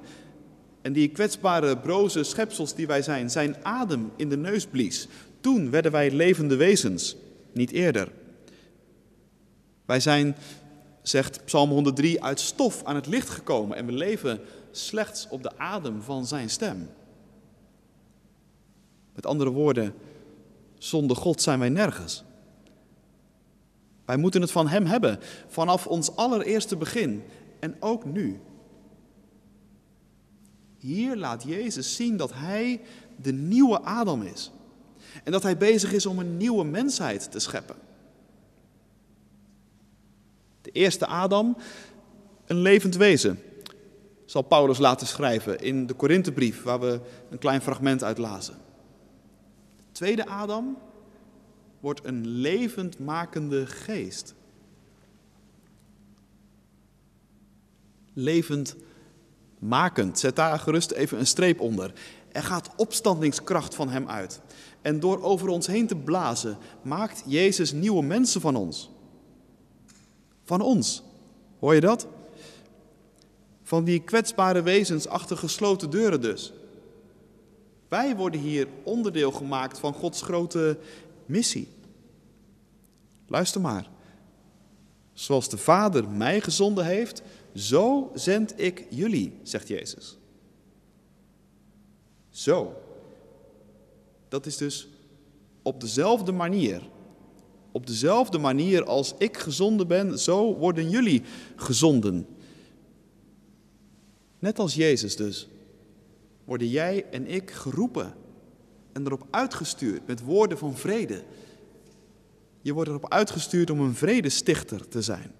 en 0.81 0.93
die 0.93 1.07
kwetsbare, 1.07 1.77
broze 1.77 2.23
schepsels 2.23 2.75
die 2.75 2.87
wij 2.87 3.01
zijn, 3.01 3.29
zijn 3.29 3.65
adem 3.65 4.11
in 4.15 4.29
de 4.29 4.37
neus 4.37 4.65
blies, 4.65 5.07
toen 5.39 5.69
werden 5.69 5.91
wij 5.91 6.11
levende 6.11 6.55
wezens, 6.55 7.15
niet 7.51 7.71
eerder. 7.71 8.11
Wij 9.85 9.99
zijn, 9.99 10.35
zegt 11.01 11.45
Psalm 11.45 11.69
103, 11.69 12.23
uit 12.23 12.39
stof 12.39 12.83
aan 12.83 12.95
het 12.95 13.07
licht 13.07 13.29
gekomen 13.29 13.77
en 13.77 13.85
we 13.85 13.91
leven 13.91 14.39
slechts 14.71 15.27
op 15.29 15.43
de 15.43 15.57
adem 15.57 16.01
van 16.01 16.25
zijn 16.25 16.49
stem. 16.49 16.89
Met 19.15 19.25
andere 19.25 19.49
woorden, 19.49 19.93
zonder 20.77 21.17
God 21.17 21.41
zijn 21.41 21.59
wij 21.59 21.69
nergens. 21.69 22.23
Wij 24.05 24.17
moeten 24.17 24.41
het 24.41 24.51
van 24.51 24.67
Hem 24.67 24.85
hebben, 24.85 25.19
vanaf 25.47 25.87
ons 25.87 26.15
allereerste 26.15 26.75
begin 26.75 27.23
en 27.59 27.75
ook 27.79 28.05
nu. 28.05 28.39
Hier 30.77 31.15
laat 31.15 31.43
Jezus 31.43 31.95
zien 31.95 32.17
dat 32.17 32.33
Hij 32.33 32.81
de 33.15 33.33
nieuwe 33.33 33.81
Adam 33.81 34.21
is. 34.21 34.51
En 35.23 35.31
dat 35.31 35.43
Hij 35.43 35.57
bezig 35.57 35.93
is 35.93 36.05
om 36.05 36.19
een 36.19 36.37
nieuwe 36.37 36.63
mensheid 36.63 37.31
te 37.31 37.39
scheppen. 37.39 37.75
De 40.61 40.71
eerste 40.71 41.05
Adam, 41.05 41.57
een 42.45 42.61
levend 42.61 42.95
wezen, 42.95 43.39
zal 44.25 44.41
Paulus 44.41 44.77
laten 44.77 45.07
schrijven 45.07 45.59
in 45.59 45.87
de 45.87 45.93
Korinthebrief, 45.93 46.63
waar 46.63 46.79
we 46.79 46.99
een 47.29 47.37
klein 47.37 47.61
fragment 47.61 48.03
uit 48.03 48.17
lazen. 48.17 48.57
De 49.77 49.91
tweede 49.91 50.25
Adam 50.27 50.77
wordt 51.79 52.05
een 52.05 52.27
levendmakende 52.27 53.67
geest. 53.67 54.33
Levend 58.13 58.75
makend. 59.59 60.19
Zet 60.19 60.35
daar 60.35 60.59
gerust 60.59 60.91
even 60.91 61.19
een 61.19 61.27
streep 61.27 61.59
onder. 61.59 61.93
Er 62.31 62.43
gaat 62.43 62.69
opstandingskracht 62.75 63.75
van 63.75 63.89
hem 63.89 64.09
uit. 64.09 64.41
En 64.81 64.99
door 64.99 65.23
over 65.23 65.47
ons 65.47 65.67
heen 65.67 65.87
te 65.87 65.95
blazen, 65.95 66.57
maakt 66.81 67.23
Jezus 67.25 67.71
nieuwe 67.71 68.03
mensen 68.03 68.41
van 68.41 68.55
ons. 68.55 68.89
Van 70.43 70.61
ons. 70.61 71.03
Hoor 71.59 71.75
je 71.75 71.81
dat? 71.81 72.07
Van 73.63 73.83
die 73.83 74.03
kwetsbare 74.03 74.61
wezens 74.61 75.07
achter 75.07 75.37
gesloten 75.37 75.89
deuren 75.89 76.21
dus. 76.21 76.53
Wij 77.87 78.15
worden 78.15 78.39
hier 78.39 78.67
onderdeel 78.83 79.31
gemaakt 79.31 79.79
van 79.79 79.93
Gods 79.93 80.21
grote 80.21 80.77
missie. 81.25 81.67
Luister 83.27 83.61
maar. 83.61 83.89
Zoals 85.13 85.49
de 85.49 85.57
Vader 85.57 86.09
mij 86.09 86.41
gezonden 86.41 86.85
heeft, 86.85 87.21
zo 87.59 88.11
zend 88.13 88.61
ik 88.61 88.85
jullie, 88.89 89.33
zegt 89.43 89.67
Jezus. 89.67 90.17
Zo. 92.29 92.73
Dat 94.27 94.45
is 94.45 94.57
dus 94.57 94.87
op 95.61 95.81
dezelfde 95.81 96.31
manier 96.31 96.81
Op 97.71 97.87
dezelfde 97.87 98.37
manier 98.37 98.83
als 98.83 99.13
ik 99.17 99.37
gezonden 99.37 99.87
ben, 99.87 100.19
zo 100.19 100.55
worden 100.55 100.89
jullie 100.89 101.21
gezonden. 101.55 102.27
Net 104.39 104.59
als 104.59 104.75
Jezus 104.75 105.15
dus, 105.15 105.47
worden 106.43 106.67
jij 106.67 107.05
en 107.11 107.27
ik 107.27 107.51
geroepen 107.51 108.13
en 108.91 109.05
erop 109.05 109.27
uitgestuurd 109.29 110.07
met 110.07 110.21
woorden 110.21 110.57
van 110.57 110.77
vrede. 110.77 111.23
Je 112.61 112.73
wordt 112.73 112.89
erop 112.89 113.09
uitgestuurd 113.09 113.69
om 113.69 113.79
een 113.79 113.95
vredestichter 113.95 114.87
te 114.87 115.01
zijn. 115.01 115.31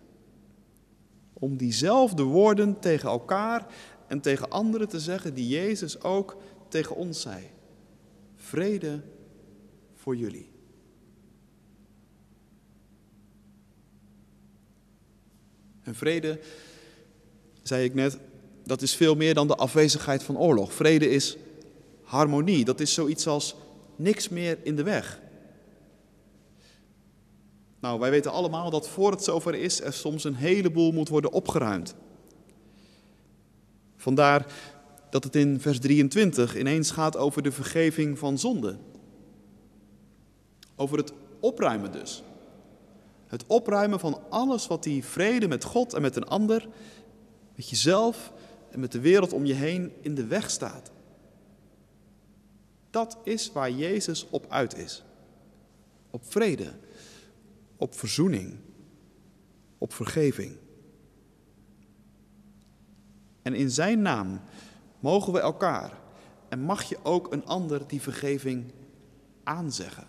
Om 1.39 1.57
diezelfde 1.57 2.23
woorden 2.23 2.79
tegen 2.79 3.09
elkaar 3.09 3.65
en 4.07 4.21
tegen 4.21 4.49
anderen 4.49 4.89
te 4.89 4.99
zeggen 4.99 5.33
die 5.33 5.47
Jezus 5.47 6.01
ook 6.01 6.37
tegen 6.67 6.95
ons 6.95 7.21
zei. 7.21 7.43
Vrede 8.35 9.01
voor 9.93 10.15
jullie. 10.15 10.49
En 15.83 15.95
vrede, 15.95 16.39
zei 17.61 17.83
ik 17.83 17.93
net, 17.93 18.17
dat 18.63 18.81
is 18.81 18.95
veel 18.95 19.15
meer 19.15 19.33
dan 19.33 19.47
de 19.47 19.55
afwezigheid 19.55 20.23
van 20.23 20.37
oorlog. 20.37 20.73
Vrede 20.73 21.09
is 21.09 21.37
harmonie. 22.03 22.65
Dat 22.65 22.79
is 22.79 22.93
zoiets 22.93 23.27
als 23.27 23.55
niks 23.95 24.29
meer 24.29 24.57
in 24.63 24.75
de 24.75 24.83
weg. 24.83 25.21
Nou, 27.79 27.99
wij 27.99 28.09
weten 28.09 28.31
allemaal 28.31 28.69
dat 28.69 28.89
voor 28.89 29.11
het 29.11 29.23
zover 29.23 29.55
is, 29.55 29.81
er 29.81 29.93
soms 29.93 30.23
een 30.23 30.35
heleboel 30.35 30.91
moet 30.91 31.09
worden 31.09 31.31
opgeruimd. 31.31 31.95
Vandaar 33.95 34.45
dat 35.09 35.23
het 35.23 35.35
in 35.35 35.59
vers 35.59 35.79
23 35.79 36.57
ineens 36.57 36.91
gaat 36.91 37.17
over 37.17 37.41
de 37.41 37.51
vergeving 37.51 38.19
van 38.19 38.37
zonde. 38.37 38.77
Over 40.75 40.97
het 40.97 41.13
opruimen 41.39 41.91
dus. 41.91 42.23
Het 43.27 43.43
opruimen 43.47 43.99
van 43.99 44.19
alles 44.29 44.67
wat 44.67 44.83
die 44.83 45.05
vrede 45.05 45.47
met 45.47 45.63
God 45.63 45.93
en 45.93 46.01
met 46.01 46.15
een 46.15 46.27
ander, 46.27 46.67
met 47.55 47.69
jezelf 47.69 48.31
en 48.69 48.79
met 48.79 48.91
de 48.91 48.99
wereld 48.99 49.33
om 49.33 49.45
je 49.45 49.53
heen 49.53 49.91
in 50.01 50.15
de 50.15 50.25
weg 50.25 50.49
staat. 50.49 50.91
Dat 52.89 53.17
is 53.23 53.51
waar 53.51 53.71
Jezus 53.71 54.25
op 54.29 54.45
uit 54.49 54.77
is. 54.77 55.03
Op 56.09 56.21
vrede, 56.25 56.73
op 57.79 57.95
verzoening, 57.95 58.55
op 59.77 59.93
vergeving. 59.93 60.57
En 63.41 63.53
in 63.53 63.69
Zijn 63.69 64.01
naam 64.01 64.41
mogen 64.99 65.33
we 65.33 65.39
elkaar 65.39 65.91
en 66.49 66.59
mag 66.59 66.83
je 66.83 66.97
ook 67.03 67.33
een 67.33 67.45
ander 67.45 67.87
die 67.87 68.01
vergeving 68.01 68.71
aanzeggen. 69.43 70.07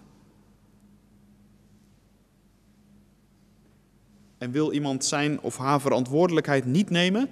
En 4.39 4.51
wil 4.51 4.73
iemand 4.73 5.05
zijn 5.05 5.41
of 5.41 5.57
haar 5.57 5.81
verantwoordelijkheid 5.81 6.65
niet 6.65 6.91
nemen, 6.91 7.29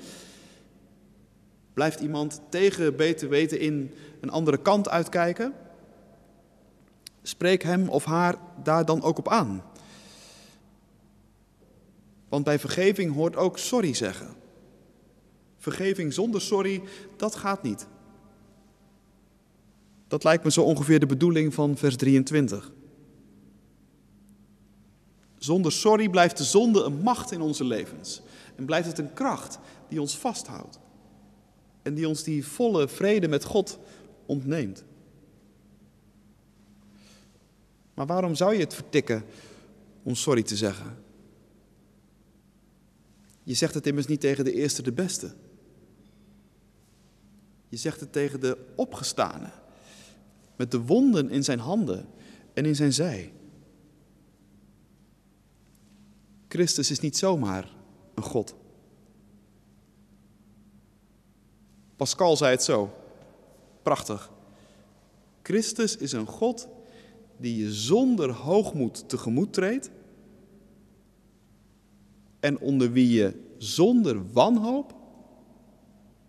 blijft 1.73 2.01
iemand 2.01 2.41
tegen 2.49 2.97
beter 2.97 3.29
weten 3.29 3.61
in 3.61 3.95
een 4.21 4.31
andere 4.31 4.63
kant 4.63 4.89
uitkijken, 4.89 5.55
spreek 7.23 7.63
hem 7.63 7.89
of 7.89 8.05
haar 8.05 8.37
daar 8.63 8.85
dan 8.85 9.03
ook 9.03 9.19
op 9.19 9.29
aan. 9.29 9.63
Want 12.29 12.45
bij 12.45 12.59
vergeving 12.59 13.15
hoort 13.15 13.37
ook 13.37 13.59
sorry 13.59 13.95
zeggen. 13.95 14.29
Vergeving 15.57 16.13
zonder 16.13 16.41
sorry, 16.41 16.83
dat 17.17 17.35
gaat 17.35 17.63
niet. 17.63 17.87
Dat 20.09 20.25
lijkt 20.25 20.45
me 20.45 20.51
zo 20.51 20.63
ongeveer 20.63 21.01
de 21.01 21.07
bedoeling 21.07 21.55
van 21.55 21.77
vers 21.77 21.97
23. 21.97 22.73
Zonder 25.39 25.73
sorry 25.73 26.09
blijft 26.09 26.37
de 26.37 26.45
zonde 26.45 26.83
een 26.83 27.01
macht 27.01 27.33
in 27.33 27.41
onze 27.41 27.65
levens 27.65 28.23
en 28.57 28.65
blijft 28.65 28.87
het 28.87 28.99
een 28.99 29.13
kracht 29.13 29.59
die 29.89 30.01
ons 30.01 30.17
vasthoudt 30.17 30.79
en 31.83 31.95
die 31.95 32.09
ons 32.09 32.23
die 32.23 32.47
volle 32.47 32.89
vrede 32.89 33.29
met 33.29 33.45
God 33.45 33.79
ontneemt. 34.27 34.85
Maar 37.95 38.07
waarom 38.07 38.35
zou 38.35 38.55
je 38.55 38.61
het 38.61 38.75
vertikken 38.75 39.25
om 40.03 40.15
sorry 40.15 40.43
te 40.43 40.57
zeggen? 40.57 41.07
Je 43.49 43.55
zegt 43.55 43.75
het 43.75 43.87
immers 43.87 44.07
niet 44.07 44.21
tegen 44.21 44.45
de 44.45 44.53
eerste 44.53 44.83
de 44.83 44.93
beste. 44.93 45.35
Je 47.69 47.77
zegt 47.77 48.01
het 48.01 48.13
tegen 48.13 48.41
de 48.41 48.59
opgestane, 48.75 49.51
met 50.57 50.71
de 50.71 50.81
wonden 50.81 51.31
in 51.31 51.45
zijn 51.45 51.59
handen 51.59 52.07
en 52.55 52.65
in 52.65 52.77
zijn 52.77 52.93
zij. 52.93 53.33
Christus 56.49 56.91
is 56.91 57.01
niet 57.01 57.17
zomaar 57.17 57.75
een 58.15 58.23
God. 58.23 58.55
Pascal 61.97 62.37
zei 62.37 62.51
het 62.51 62.63
zo. 62.63 62.95
Prachtig. 63.83 64.33
Christus 65.43 65.97
is 65.97 66.13
een 66.13 66.27
God 66.27 66.69
die 67.37 67.65
je 67.65 67.73
zonder 67.73 68.31
hoogmoed 68.31 69.09
tegemoet 69.09 69.53
treedt 69.53 69.91
en 72.41 72.59
onder 72.59 72.93
wie 72.93 73.11
je 73.11 73.45
zonder 73.59 74.33
wanhoop 74.33 74.95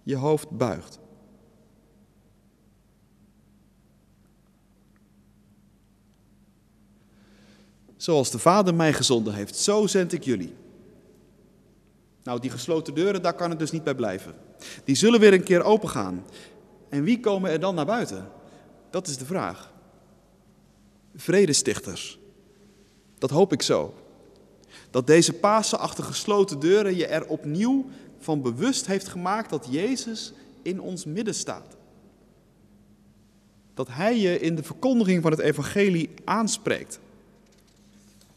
je 0.03 0.15
hoofd 0.15 0.49
buigt. 0.49 0.99
Zoals 7.97 8.31
de 8.31 8.39
Vader 8.39 8.75
mij 8.75 8.93
gezonden 8.93 9.33
heeft, 9.33 9.55
zo 9.55 9.87
zend 9.87 10.13
ik 10.13 10.23
jullie. 10.23 10.53
Nou, 12.23 12.39
die 12.39 12.49
gesloten 12.49 12.93
deuren, 12.93 13.21
daar 13.21 13.33
kan 13.33 13.49
het 13.49 13.59
dus 13.59 13.71
niet 13.71 13.83
bij 13.83 13.95
blijven. 13.95 14.33
Die 14.83 14.95
zullen 14.95 15.19
weer 15.19 15.33
een 15.33 15.43
keer 15.43 15.63
opengaan. 15.63 16.25
En 16.89 17.03
wie 17.03 17.19
komen 17.19 17.51
er 17.51 17.59
dan 17.59 17.75
naar 17.75 17.85
buiten? 17.85 18.27
Dat 18.89 19.07
is 19.07 19.17
de 19.17 19.25
vraag. 19.25 19.73
Vredestichters. 21.15 22.19
Dat 23.17 23.29
hoop 23.29 23.53
ik 23.53 23.61
zo. 23.61 23.93
Dat 24.89 25.07
deze 25.07 25.33
Pasen 25.33 25.79
achter 25.79 26.03
gesloten 26.03 26.59
deuren 26.59 26.95
je 26.95 27.07
er 27.07 27.27
opnieuw 27.27 27.85
van 28.19 28.41
bewust 28.41 28.85
heeft 28.85 29.07
gemaakt 29.07 29.49
dat 29.49 29.67
Jezus 29.69 30.33
in 30.61 30.81
ons 30.81 31.05
midden 31.05 31.35
staat. 31.35 31.77
Dat 33.73 33.87
Hij 33.87 34.17
je 34.17 34.39
in 34.39 34.55
de 34.55 34.63
verkondiging 34.63 35.21
van 35.21 35.31
het 35.31 35.39
Evangelie 35.39 36.09
aanspreekt. 36.25 36.99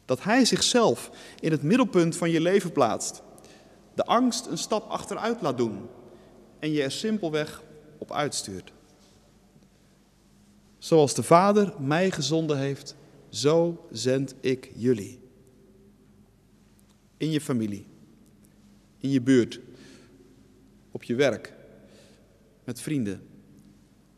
Dat 0.05 0.23
Hij 0.23 0.45
zichzelf 0.45 1.11
in 1.41 1.51
het 1.51 1.63
middelpunt 1.63 2.17
van 2.17 2.31
je 2.31 2.41
leven 2.41 2.73
plaatst. 2.73 3.23
De 3.95 4.05
angst 4.05 4.47
een 4.47 4.59
stap 4.59 4.91
achteruit 4.91 5.43
laat 5.43 5.57
doen 5.57 5.81
en 6.59 6.73
je 6.73 6.83
er 6.83 6.93
simpelweg 6.93 7.63
op 7.99 8.13
uitstuurt. 8.13 8.73
Zoals 10.79 11.15
de 11.15 11.23
Vader 11.23 11.73
mij 11.79 12.11
gezonden 12.11 12.59
heeft, 12.59 12.95
zo 13.29 13.87
zend 13.91 14.35
ik 14.41 14.71
jullie. 14.75 15.22
In 17.23 17.31
je 17.31 17.41
familie, 17.41 17.87
in 18.99 19.11
je 19.11 19.21
buurt, 19.21 19.61
op 20.91 21.03
je 21.03 21.15
werk, 21.15 21.53
met 22.65 22.81
vrienden, 22.81 23.27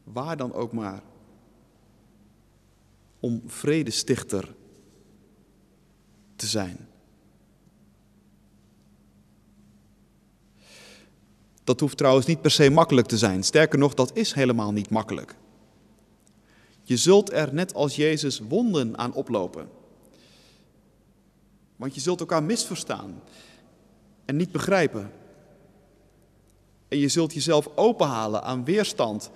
waar 0.05 0.37
dan 0.37 0.53
ook 0.53 0.73
maar. 0.73 1.03
Om 3.21 3.43
vredestichter 3.47 4.55
te 6.37 6.47
zijn. 6.47 6.77
Dat 11.64 11.81
hoeft 11.81 11.97
trouwens 11.97 12.27
niet 12.27 12.40
per 12.40 12.51
se 12.51 12.71
makkelijk 12.71 13.07
te 13.07 13.19
zijn. 13.19 13.43
Sterker 13.43 13.79
nog, 13.79 13.95
dat 13.95 14.17
is 14.17 14.33
helemaal 14.33 14.73
niet 14.73 14.90
makkelijk. 14.90 15.37
Je 16.83 16.97
zult 16.97 17.33
er 17.33 17.55
net 17.55 17.75
als 17.75 17.97
Jezus 17.97 18.38
wonden 18.38 18.99
aan 18.99 19.14
oplopen. 19.14 19.69
Want 21.77 21.95
je 21.95 22.01
zult 22.01 22.21
elkaar 22.21 22.43
misverstaan 22.43 23.23
en 24.25 24.37
niet 24.37 24.53
begrijpen. 24.53 25.11
En 26.89 26.99
je 26.99 27.09
zult 27.09 27.35
jezelf 27.35 27.69
openhalen 27.75 28.43
aan 28.43 28.65
weerstand 28.65 29.31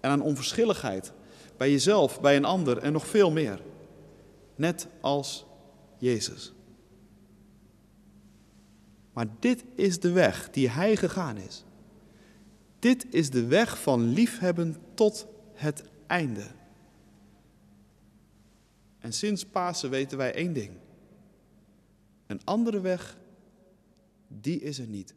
en 0.00 0.10
aan 0.10 0.20
onverschilligheid. 0.20 1.12
Bij 1.56 1.70
jezelf, 1.70 2.20
bij 2.20 2.36
een 2.36 2.44
ander 2.44 2.78
en 2.78 2.92
nog 2.92 3.06
veel 3.06 3.30
meer. 3.30 3.62
Net 4.56 4.86
als 5.00 5.46
Jezus. 5.98 6.52
Maar 9.12 9.26
dit 9.38 9.64
is 9.74 10.00
de 10.00 10.10
weg 10.10 10.50
die 10.50 10.68
Hij 10.68 10.96
gegaan 10.96 11.36
is. 11.36 11.64
Dit 12.78 13.06
is 13.10 13.30
de 13.30 13.46
weg 13.46 13.82
van 13.82 14.02
liefhebben 14.02 14.76
tot 14.94 15.26
het 15.54 15.82
einde. 16.06 16.46
En 18.98 19.12
sinds 19.12 19.44
Pasen 19.44 19.90
weten 19.90 20.18
wij 20.18 20.34
één 20.34 20.52
ding. 20.52 20.70
Een 22.28 22.44
andere 22.44 22.80
weg, 22.80 23.18
die 24.26 24.60
is 24.60 24.78
er 24.78 24.86
niet. 24.86 25.14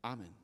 Amen. 0.00 0.41